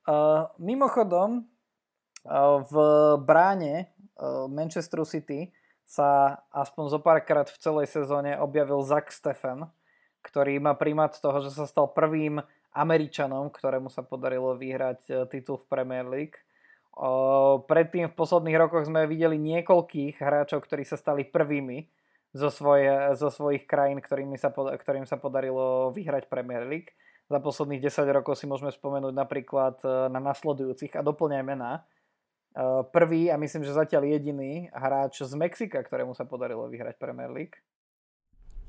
[0.07, 1.43] Uh, mimochodom,
[2.23, 2.73] uh, v
[3.27, 5.53] bráne Eh, Manchesteru City
[5.85, 9.69] sa aspoň zo párkrát v celej sezóne objavil Zach Stephen,
[10.25, 12.41] ktorý má primát toho, že sa stal prvým
[12.73, 16.33] Američanom, ktorému sa podarilo vyhrať eh, titul v Premier League.
[16.33, 21.85] Eh, predtým v posledných rokoch sme videli niekoľkých hráčov, ktorí sa stali prvými
[22.33, 22.89] zo, svoje,
[23.21, 26.89] zo svojich krajín, ktorými sa, ktorým sa podarilo vyhrať Premier League.
[27.27, 31.83] Za posledných 10 rokov si môžeme spomenúť napríklad na nasledujúcich a doplňaj mená
[32.57, 37.29] Eh, prvý a myslím, že zatiaľ jediný hráč z Mexika, ktorému sa podarilo vyhrať Premier
[37.29, 37.53] League.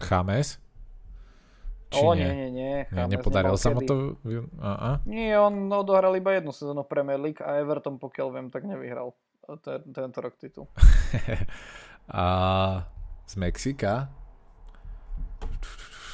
[0.04, 0.60] Chames?
[1.88, 2.76] Či o, nie, nie, nie.
[2.84, 4.20] nie nepodarilo sa mu to?
[4.28, 5.00] Uh-uh.
[5.08, 9.16] Nie, on odohral iba jednu sezónu Premier League a Everton, pokiaľ viem, tak nevyhral
[9.64, 10.68] tento rok titul.
[12.12, 12.24] a
[13.24, 14.12] z Mexika?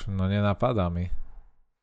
[0.06, 1.10] No nenapadá mi.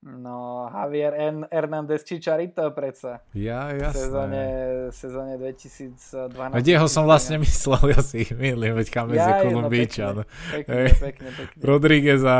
[0.02, 1.46] No, Javier N.
[1.52, 3.22] Hernández Chicharito predsa.
[3.38, 3.94] Ja, jasné.
[3.94, 4.44] V sezóne,
[4.90, 6.58] sezóne 2012.
[6.58, 10.16] Veď jeho som vlastne myslel, ja si ich milím, veď kam ja, je Kolumbíčan.
[10.18, 12.38] No, pekne, pekne, pekne, Rodríguez a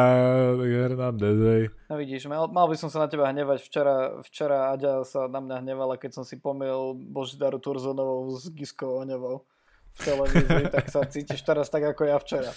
[0.58, 1.64] Hernández, hej.
[1.86, 3.62] No vidíš, mal, mal by som sa na teba hnevať.
[3.62, 9.06] Včera, včera Aďa sa na mňa hnevala, keď som si pomil Božidaru Turzonovou s Giskou
[9.06, 9.46] Oňovou
[9.96, 12.52] v televízii, tak sa cítiš teraz tak ako ja včera.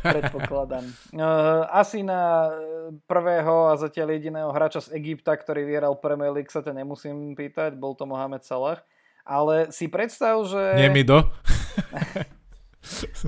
[0.00, 0.84] Predpokladám.
[1.12, 2.48] Uh, asi na
[3.04, 7.76] prvého a zatiaľ jediného hráča z Egypta, ktorý vyhral Premier League, sa ťa nemusím pýtať,
[7.76, 8.80] bol to Mohamed Salah.
[9.28, 10.80] Ale si predstav, že...
[10.80, 11.20] Nie mi do.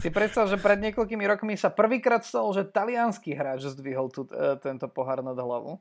[0.00, 4.56] si predstav, že pred niekoľkými rokmi sa prvýkrát stalo, že talianský hráč zdvihol tu, uh,
[4.56, 5.76] tento pohár nad hlavu.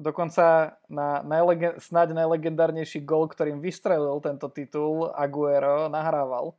[0.00, 6.56] Dokonca na najlege- snáď najlegendárnejší gol, ktorým vystrelil tento titul, Aguero nahrával.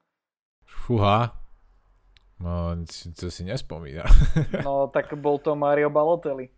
[0.64, 1.34] Fúha.
[2.42, 2.74] No,
[3.18, 4.06] to si nespomína.
[4.66, 6.50] no, tak bol to Mario Balotelli.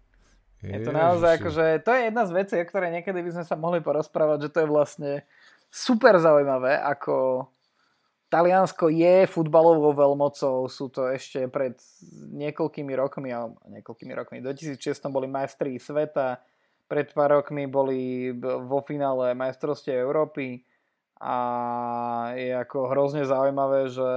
[0.63, 3.59] Je to naozaj akože, to je jedna z vecí, o ktorej niekedy by sme sa
[3.59, 5.11] mohli porozprávať, že to je vlastne
[5.67, 7.47] super zaujímavé, ako
[8.31, 11.75] Taliansko je futbalovou veľmocou, sú to ešte pred
[12.31, 16.39] niekoľkými rokmi, alebo niekoľkými rokmi, 2006 boli majstri sveta,
[16.87, 20.63] pred pár rokmi boli vo finále majstrovstie Európy
[21.23, 21.35] a
[22.35, 24.11] je ako hrozne zaujímavé, že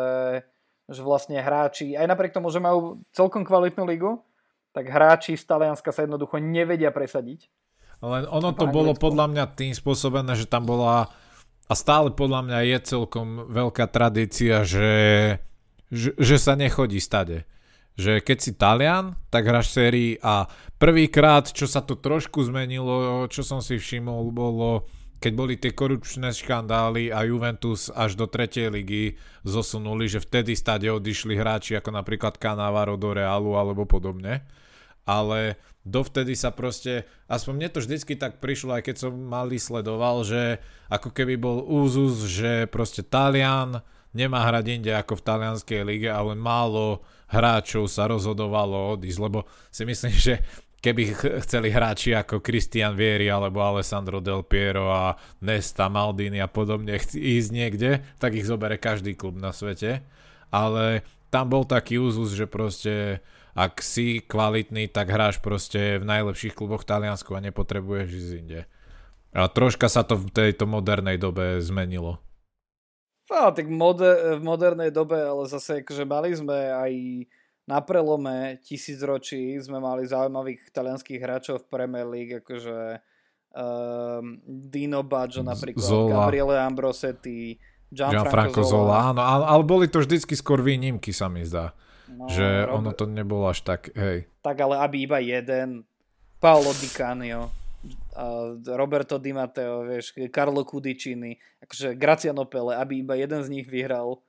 [0.86, 4.22] že vlastne hráči, aj napriek tomu, že majú celkom kvalitnú ligu,
[4.70, 7.50] tak hráči z Talianska sa jednoducho nevedia presadiť.
[8.04, 11.10] Len ono to bolo podľa mňa tým spôsobené, že tam bola
[11.66, 14.94] a stále podľa mňa je celkom veľká tradícia, že,
[15.90, 17.42] že, že sa nechodí stade.
[17.96, 20.44] Že keď si Talian, tak hráš sérii a
[20.76, 24.84] prvýkrát, čo sa to trošku zmenilo, čo som si všimol, bolo
[25.16, 29.16] keď boli tie korupčné škandály a Juventus až do tretej ligy
[29.48, 34.44] zosunuli, že vtedy stade odišli hráči ako napríklad Canavaro do Realu alebo podobne.
[35.08, 40.26] Ale dovtedy sa proste, aspoň mne to vždycky tak prišlo, aj keď som malý sledoval,
[40.26, 40.60] že
[40.92, 43.80] ako keby bol úzus, že proste Talian
[44.16, 49.44] nemá hrať inde ako v talianskej lige a len málo hráčov sa rozhodovalo odísť, lebo
[49.68, 50.40] si myslím, že
[50.80, 51.02] keby
[51.44, 57.50] chceli hráči ako Christian Vieri alebo Alessandro Del Piero a Nesta, Maldini a podobne ísť
[57.52, 60.06] niekde, tak ich zobere každý klub na svete.
[60.54, 63.20] Ale tam bol taký úzus, že proste
[63.56, 68.60] ak si kvalitný, tak hráš proste v najlepších kluboch v Taliansku a nepotrebuješ ísť inde.
[69.32, 72.20] A troška sa to v tejto modernej dobe zmenilo.
[73.26, 76.92] No, tak moder, v modernej dobe, ale zase akože mali sme aj
[77.66, 83.02] na prelome tisícročí sme mali zaujímavých talianských hráčov v Premier League, akože
[83.50, 86.30] um, Dino Baggio napríklad, Zola.
[86.30, 87.58] Gabriele Ambrosetti,
[87.90, 88.70] Gianfranco, Gianfranco Zola.
[88.70, 88.96] Zola.
[89.10, 91.74] Áno, ale, ale boli to vždycky skôr výnimky, sa mi zdá.
[92.06, 94.30] No, že Robert, ono to nebolo až tak, hej.
[94.46, 95.82] Tak ale aby iba jeden,
[96.38, 97.50] Paolo Di Canio,
[98.72, 104.20] Roberto Di Matteo, vieš, Carlo Cudicini, akože Graciano Pele, aby iba jeden z nich vyhral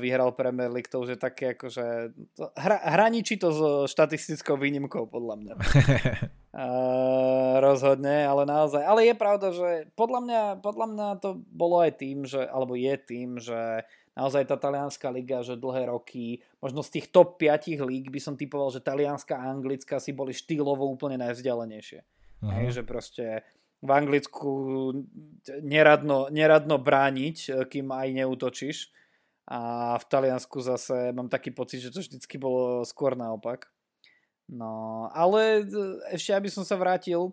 [0.00, 2.16] vyhral Premier League, to už je také akože
[2.56, 3.60] hra, hraničí to s
[3.92, 5.54] štatistickou výnimkou podľa mňa.
[6.58, 8.82] uh, rozhodne, ale naozaj.
[8.82, 12.94] Ale je pravda, že podľa mňa, podľa mňa to bolo aj tým, že, alebo je
[12.98, 13.84] tým, že
[14.18, 18.34] naozaj tá talianská liga, že dlhé roky, možno z tých top 5 líg by som
[18.34, 22.02] typoval, že talianská a anglická si boli štýlovo úplne najvzdialenejšie.
[22.38, 22.52] Uh-huh.
[22.54, 23.42] Hej, že proste
[23.78, 24.50] v Anglicku
[25.62, 28.90] neradno, neradno brániť, kým aj neutočíš
[29.48, 33.70] a v Taliansku zase mám taký pocit, že to vždycky bolo skôr naopak.
[34.48, 35.64] No, ale
[36.12, 37.32] ešte aby som sa vrátil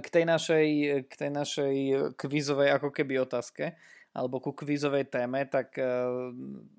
[0.00, 0.66] k tej našej,
[1.10, 1.74] k tej našej
[2.14, 3.74] kvízovej ako keby otázke
[4.10, 5.78] alebo ku kvízovej téme, tak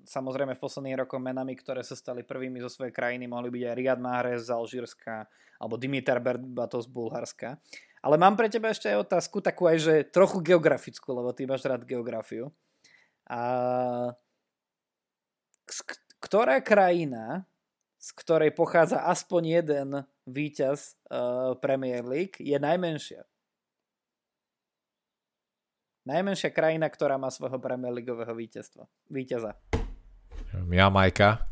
[0.04, 3.74] samozrejme v posledných rokoch menami, ktoré sa stali prvými zo svojej krajiny, mohli byť aj
[3.76, 5.24] Riyad Mahrez z Alžírska
[5.56, 7.56] alebo Dimitar Berbatov z Bulharska.
[8.02, 11.64] Ale mám pre teba ešte aj otázku, takú aj, že trochu geografickú, lebo ty máš
[11.64, 12.50] rád geografiu.
[13.30, 13.40] A
[16.20, 17.46] ktorá krajina,
[18.02, 19.88] z ktorej pochádza aspoň jeden
[20.26, 23.22] víťaz uh, Premier League, je najmenšia?
[26.02, 28.90] Najmenšia krajina, ktorá má svojho Premier Leagueového víťazstva.
[29.06, 29.54] Víťaza.
[30.50, 31.46] Jamajka.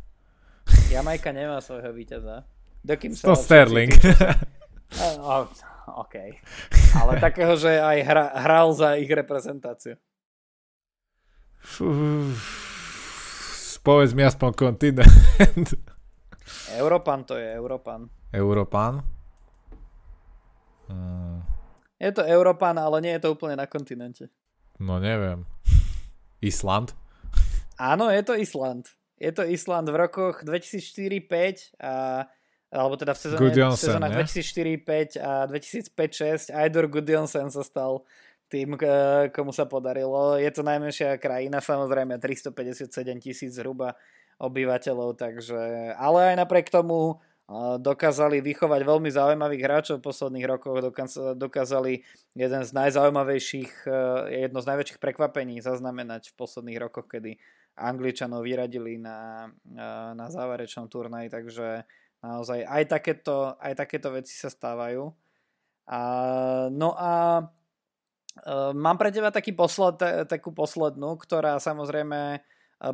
[0.90, 2.42] Jamajka nemá svojho víťaza.
[2.82, 3.94] Dokým sa to Sterling.
[5.22, 5.46] oh,
[6.02, 6.16] OK.
[6.98, 9.94] Ale takého, že aj hra, hral za ich reprezentáciu.
[13.86, 15.68] Povedz mi aspoň kontinent.
[16.74, 18.10] Európan to je, Európan.
[18.34, 18.98] Európan?
[20.90, 21.46] Hmm.
[22.02, 24.26] Je to Európan, ale nie je to úplne na kontinente.
[24.80, 25.44] No neviem.
[26.40, 26.96] Island?
[27.76, 28.88] Áno, je to Island.
[29.20, 32.24] Je to Island v rokoch 2004-5 a
[32.70, 38.06] alebo teda v sezóne, v sezónach 2004-5 a 2005-6 Aidor Gudjonsen sa stal
[38.46, 38.78] tým,
[39.34, 40.38] komu sa podarilo.
[40.38, 43.98] Je to najmenšia krajina, samozrejme 357 tisíc zhruba
[44.38, 45.58] obyvateľov, takže,
[45.98, 47.18] ale aj napriek tomu
[47.82, 50.78] dokázali vychovať veľmi zaujímavých hráčov v posledných rokoch,
[51.34, 52.06] dokázali
[52.38, 54.02] jeden z najzaujímavejších, e,
[54.46, 57.42] jedno z najväčších prekvapení zaznamenať v posledných rokoch, kedy
[57.74, 59.82] Angličanov vyradili na, e,
[60.14, 61.82] na záverečnom turnaji, takže
[62.22, 65.10] naozaj aj takéto, aj takéto veci sa stávajú.
[65.90, 66.00] A,
[66.70, 67.42] no a
[68.46, 69.98] Uh, mám pre teba taký posled,
[70.30, 72.38] takú poslednú, ktorá samozrejme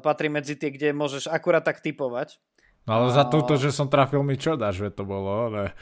[0.01, 2.41] patrí medzi tie, kde môžeš akurát tak typovať.
[2.87, 5.75] No ale za túto, že som trafil mi čo dáš, že to bolo, ale...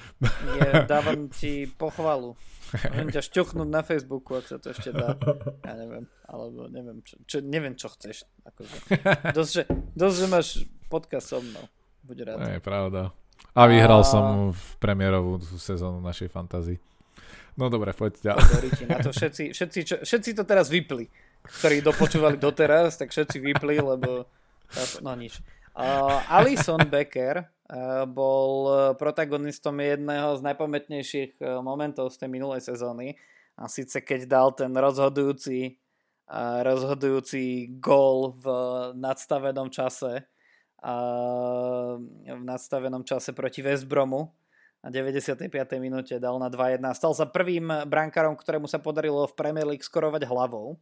[0.56, 2.32] Je, dávam ti pochvalu.
[2.74, 5.14] Môžem ťa šťuchnúť na Facebooku, ak sa to ešte dá.
[5.62, 8.24] Ja neviem, alebo neviem, čo, čo, neviem, čo chceš.
[8.48, 8.76] Akože.
[9.36, 9.62] Dosť, že,
[9.94, 10.46] dosť, že máš
[10.88, 11.68] podcast so mnou.
[12.08, 12.38] Buď rád.
[12.56, 13.12] Je pravda.
[13.52, 14.08] A vyhral a...
[14.08, 16.80] som v premiérovú sezónu našej fantázii.
[17.54, 18.90] No dobre, poď ďalej.
[18.90, 21.06] Na to všetci, všetci, čo, všetci to teraz vypli,
[21.62, 24.26] ktorí dopočúvali doteraz, tak všetci vypli, lebo
[25.04, 25.38] no nič.
[25.74, 33.18] Uh, Alison Becker uh, bol protagonistom jedného z najpamätnejších momentov z tej minulej sezóny
[33.58, 35.78] a síce keď dal ten rozhodujúci
[36.30, 38.46] uh, rozhodujúci gól v
[38.98, 40.30] nadstavenom čase
[40.82, 44.30] uh, v nadstavenom čase proti West Bromu
[44.84, 45.48] na 95.
[45.80, 46.84] minúte dal na 2-1.
[46.92, 50.76] Stal sa prvým brankárom, ktorému sa podarilo v Premier League skorovať hlavou.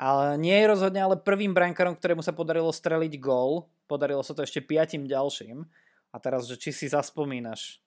[0.00, 3.68] Ale nie je rozhodne ale prvým brankárom, ktorému sa podarilo streliť gól.
[3.84, 5.68] Podarilo sa to ešte piatim ďalším.
[6.10, 7.84] A teraz, že či si zaspomínaš,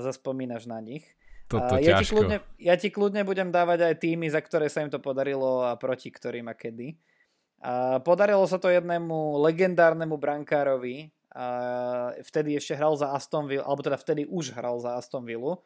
[0.00, 1.04] zaspomínaš na nich.
[1.50, 4.88] Toto ja, ti kľudne, ja ti kľudne budem dávať aj týmy, za ktoré sa im
[4.88, 6.96] to podarilo a proti ktorým a kedy.
[7.60, 11.12] A podarilo sa to jednému legendárnemu brankárovi,
[12.24, 15.60] vtedy ešte hral za Aston Villa, alebo teda vtedy už hral za Aston Villa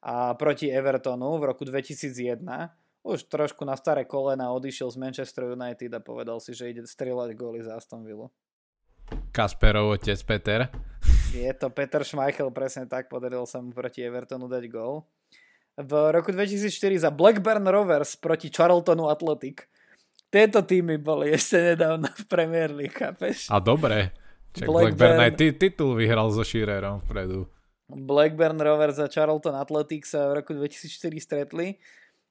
[0.00, 2.40] a proti Evertonu v roku 2001.
[3.00, 7.32] Už trošku na staré kolena odišiel z Manchester United a povedal si, že ide strieľať
[7.32, 8.28] góly za Aston Villa.
[9.32, 10.60] Kasperov otec Peter.
[11.32, 15.08] Je to Peter Schmeichel, presne tak, podarilo sa mu proti Evertonu dať gól.
[15.80, 19.64] V roku 2004 za Blackburn Rovers proti Charltonu Athletic.
[20.28, 23.48] Tieto týmy boli ešte nedávno v Premier League, chápeš?
[23.48, 24.12] A dobre.
[24.52, 27.48] Čak Blackburn, Blackburn aj ty, titul vyhral so Shearerom vpredu.
[27.90, 31.80] Blackburn Rovers a Charlton Athletics sa v roku 2004 stretli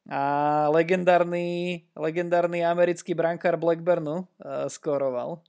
[0.09, 0.21] a
[0.73, 5.45] legendárny, legendárny americký brankár Blackburnu uh, skoroval.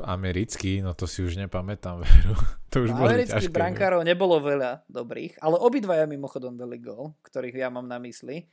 [0.00, 2.32] Americký, no to si už nepamätám veru.
[2.72, 7.84] to už Amerických brankárov nebolo veľa dobrých, ale obidvaja mimochodom dali gol, ktorých ja mám
[7.84, 8.48] na mysli.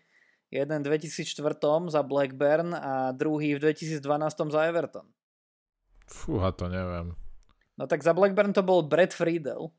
[0.52, 4.04] Jeden v 2004 za Blackburn a druhý v 2012
[4.52, 5.08] za Everton.
[6.08, 7.16] Fúha, to neviem.
[7.76, 9.72] No tak za Blackburn to bol Brad Friedel.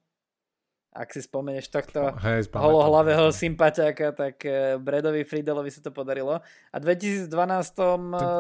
[0.89, 6.41] Ak si spomenieš tohto Hej, holohlavého sympatiáka, tak eh, Bradovi Friedelovi sa to podarilo.
[6.73, 7.29] A v 2012...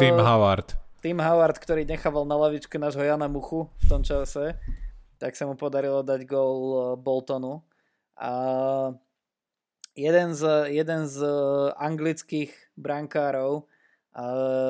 [0.00, 0.74] Tim eh, Howard.
[0.98, 4.58] Tim Howard, ktorý nechával na lavičke nášho Jana Muchu v tom čase,
[5.20, 7.62] tak sa mu podarilo dať gol eh, Boltonu.
[8.18, 8.32] A
[9.94, 11.22] jeden z, jeden z
[11.78, 13.66] anglických brankárov,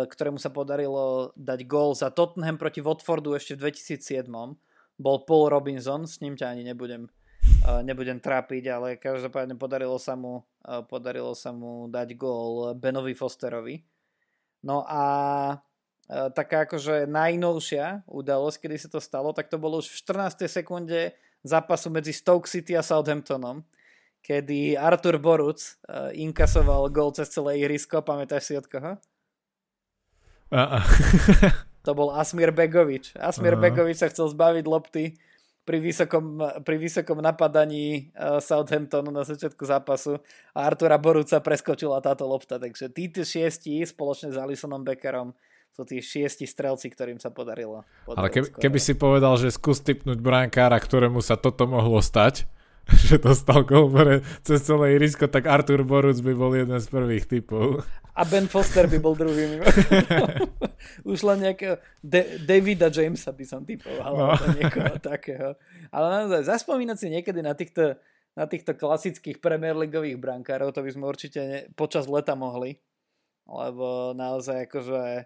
[0.05, 4.29] ktorému sa podarilo dať gól za Tottenham proti Watfordu ešte v 2007
[4.99, 7.07] bol Paul Robinson, s ním ťa ani nebudem,
[7.85, 10.47] nebudem trápiť, ale každopádne podarilo sa mu,
[10.89, 13.85] podarilo sa mu dať gól Benovi Fosterovi.
[14.65, 15.03] No a
[16.09, 20.49] taká akože najnovšia udalosť, kedy sa to stalo, tak to bolo už v 14.
[20.49, 21.13] sekunde
[21.45, 23.63] zápasu medzi Stoke City a Southamptonom,
[24.25, 28.99] kedy Artur Boruc uh, inkasoval gól cez celé ihrisko, pamätáš si od koho?
[30.49, 30.83] Uh-uh.
[31.85, 33.13] to bol Asmir Begovič.
[33.21, 33.69] Asmir uh-huh.
[33.69, 35.05] Begovič sa chcel zbaviť lopty
[35.69, 40.17] pri vysokom, pri vysokom napadaní uh, Southamptonu na začiatku zápasu
[40.57, 42.57] a Artura Boruca preskočila táto lopta.
[42.57, 45.37] Takže títo šiesti spoločne s Alisonom Beckerom
[45.77, 47.85] sú tí šiesti strelci, ktorým sa podarilo.
[48.09, 52.49] podarilo Ale keby, keby si povedal, že skús typnúť brankára, ktorému sa toto mohlo stať,
[53.09, 53.93] že dostal gol
[54.41, 57.85] cez celé irisko, tak Artur Boruc by bol jeden z prvých typov.
[58.17, 59.63] A Ben Foster by bol druhým.
[61.13, 64.35] Už len nejakého De- Davida Jamesa by som typoval, no.
[64.57, 65.55] niekoho takého.
[65.93, 68.01] Ale naozaj, zaspomínať si niekedy na týchto,
[68.35, 72.81] na týchto klasických Premier Leagueových brankárov, to by sme určite ne, počas leta mohli.
[73.47, 75.25] Lebo naozaj akože e,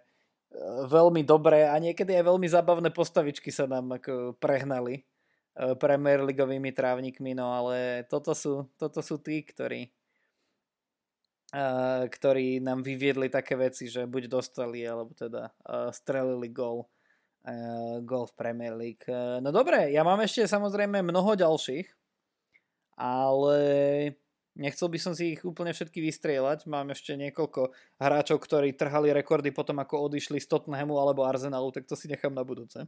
[0.91, 5.07] veľmi dobré a niekedy aj veľmi zábavné postavičky sa nám ako prehnali
[5.53, 9.93] Premier Leagueovými trávnikmi, no ale toto sú, toto sú tí, ktorí,
[11.53, 16.89] uh, ktorí nám vyviedli také veci, že buď dostali, alebo teda uh, strelili gol,
[18.07, 19.03] gol v Premier League.
[19.43, 21.91] No dobre, ja mám ešte samozrejme mnoho ďalších,
[22.95, 23.59] ale
[24.55, 26.71] nechcel by som si ich úplne všetky vystrieľať.
[26.71, 31.91] Mám ešte niekoľko hráčov, ktorí trhali rekordy potom, ako odišli z Tottenhamu alebo Arsenalu, tak
[31.91, 32.87] to si nechám na budúce.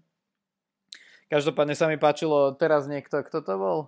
[1.33, 3.79] Každopádne sa mi páčilo teraz niekto, kto to bol?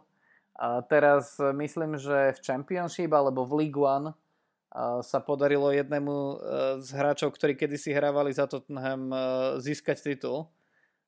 [0.56, 4.16] A teraz myslím, že v Championship alebo v League One
[5.00, 6.36] sa podarilo jednému e,
[6.84, 9.16] z hráčov, ktorí kedysi hrávali za Tottenham e,
[9.64, 10.52] získať titul.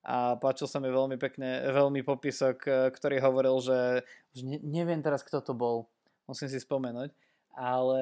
[0.01, 3.79] A páčil sa mi veľmi pekne, veľmi popisok, e, ktorý hovoril, že
[4.33, 5.85] už neviem teraz, kto to bol.
[6.25, 7.13] Musím si spomenúť.
[7.59, 8.01] Ale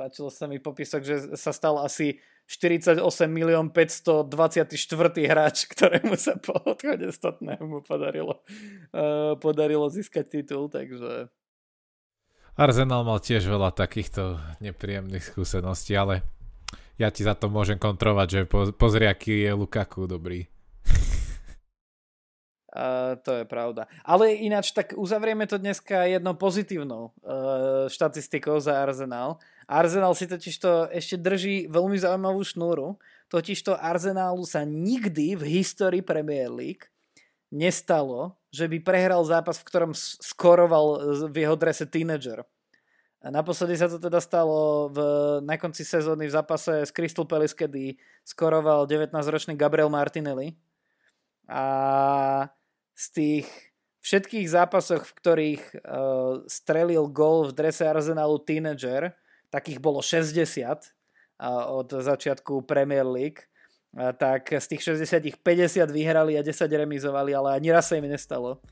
[0.00, 2.16] páčil sa mi popisok, že sa stal asi
[2.46, 3.00] 48
[3.32, 4.76] milión 524
[5.24, 8.44] hráč, ktorému sa po odchode Tottenhamu podarilo,
[8.92, 11.32] uh, podarilo získať titul, takže...
[12.52, 16.20] Arsenal mal tiež veľa takýchto nepríjemných skúseností, ale
[17.00, 20.51] ja ti za to môžem kontrovať, že po, pozri, aký je Lukaku dobrý.
[22.72, 23.84] Uh, to je pravda.
[24.00, 29.36] Ale ináč tak uzavrieme to dneska jednou pozitívnou uh, štatistikou za Arsenal.
[29.68, 32.96] Arsenal si totiž to ešte drží veľmi zaujímavú šnúru.
[33.28, 36.88] Totiž to Arsenalu sa nikdy v histórii Premier League
[37.52, 42.40] nestalo, že by prehral zápas, v ktorom skoroval v jeho drese teenager.
[43.22, 44.98] A naposledy sa to teda stalo v,
[45.44, 50.58] na konci sezóny v zápase s Crystal Palace, kedy skoroval 19-ročný Gabriel Martinelli.
[51.46, 51.62] A
[52.94, 53.46] z tých
[54.02, 59.14] všetkých zápasoch, v ktorých uh, strelil gol v drese Arsenalu teenager,
[59.52, 60.90] takých bolo 60
[61.68, 63.42] od začiatku Premier League,
[63.92, 68.62] tak z tých 60 50 vyhrali a 10 remizovali, ale ani raz sa im nestalo,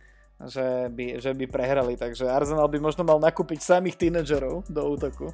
[0.40, 1.98] že by, že by prehrali.
[1.98, 5.28] Takže Arsenal by možno mal nakúpiť samých tínedžerov do útoku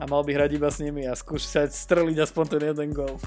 [0.00, 3.20] a mal by hrať iba s nimi a skúšať streliť aspoň ten jeden gol.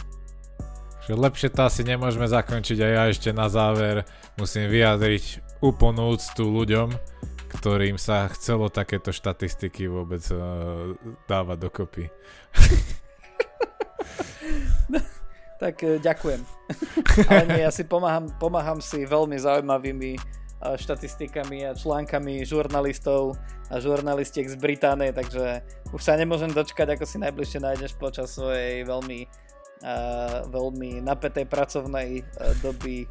[1.08, 4.04] Že lepšie to asi nemôžeme zakončiť a ja ešte na záver
[4.36, 6.92] musím vyjadriť úplnú úctu ľuďom,
[7.48, 10.92] ktorým sa chcelo takéto štatistiky vôbec uh,
[11.32, 12.12] dávať dokopy.
[15.64, 16.44] tak uh, ďakujem.
[17.32, 23.40] Ale nie, ja si pomáham, pomáham si veľmi zaujímavými uh, štatistikami a článkami žurnalistov
[23.72, 25.64] a žurnalistiek z Británie, takže
[25.96, 29.47] už sa nemôžem dočkať, ako si najbližšie nájdeš počas svojej veľmi
[30.50, 32.26] veľmi napätej pracovnej
[32.64, 33.06] doby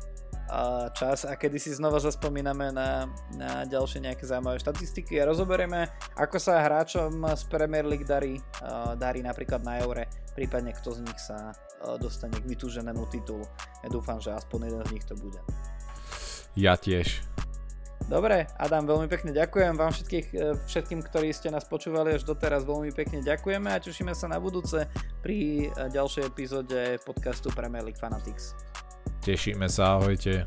[0.94, 6.38] čas a kedy si znova zaspomíname na, na ďalšie nejaké zaujímavé štatistiky a rozoberieme, ako
[6.38, 8.38] sa hráčom z Premier League darí,
[8.94, 10.06] darí napríklad na Eure,
[10.38, 11.50] prípadne kto z nich sa
[11.98, 13.42] dostane k vytúženému titulu.
[13.82, 15.42] Ja dúfam, že aspoň jeden z nich to bude.
[16.54, 17.35] Ja tiež.
[18.06, 22.62] Dobre, Adam, veľmi pekne ďakujem vám všetkých, e, všetkým, ktorí ste nás počúvali až doteraz,
[22.62, 24.86] veľmi pekne ďakujeme a tešíme sa na budúce
[25.24, 28.54] pri e, ďalšej epizóde podcastu Premier League Fanatics.
[29.26, 30.46] Tešíme sa, ahojte.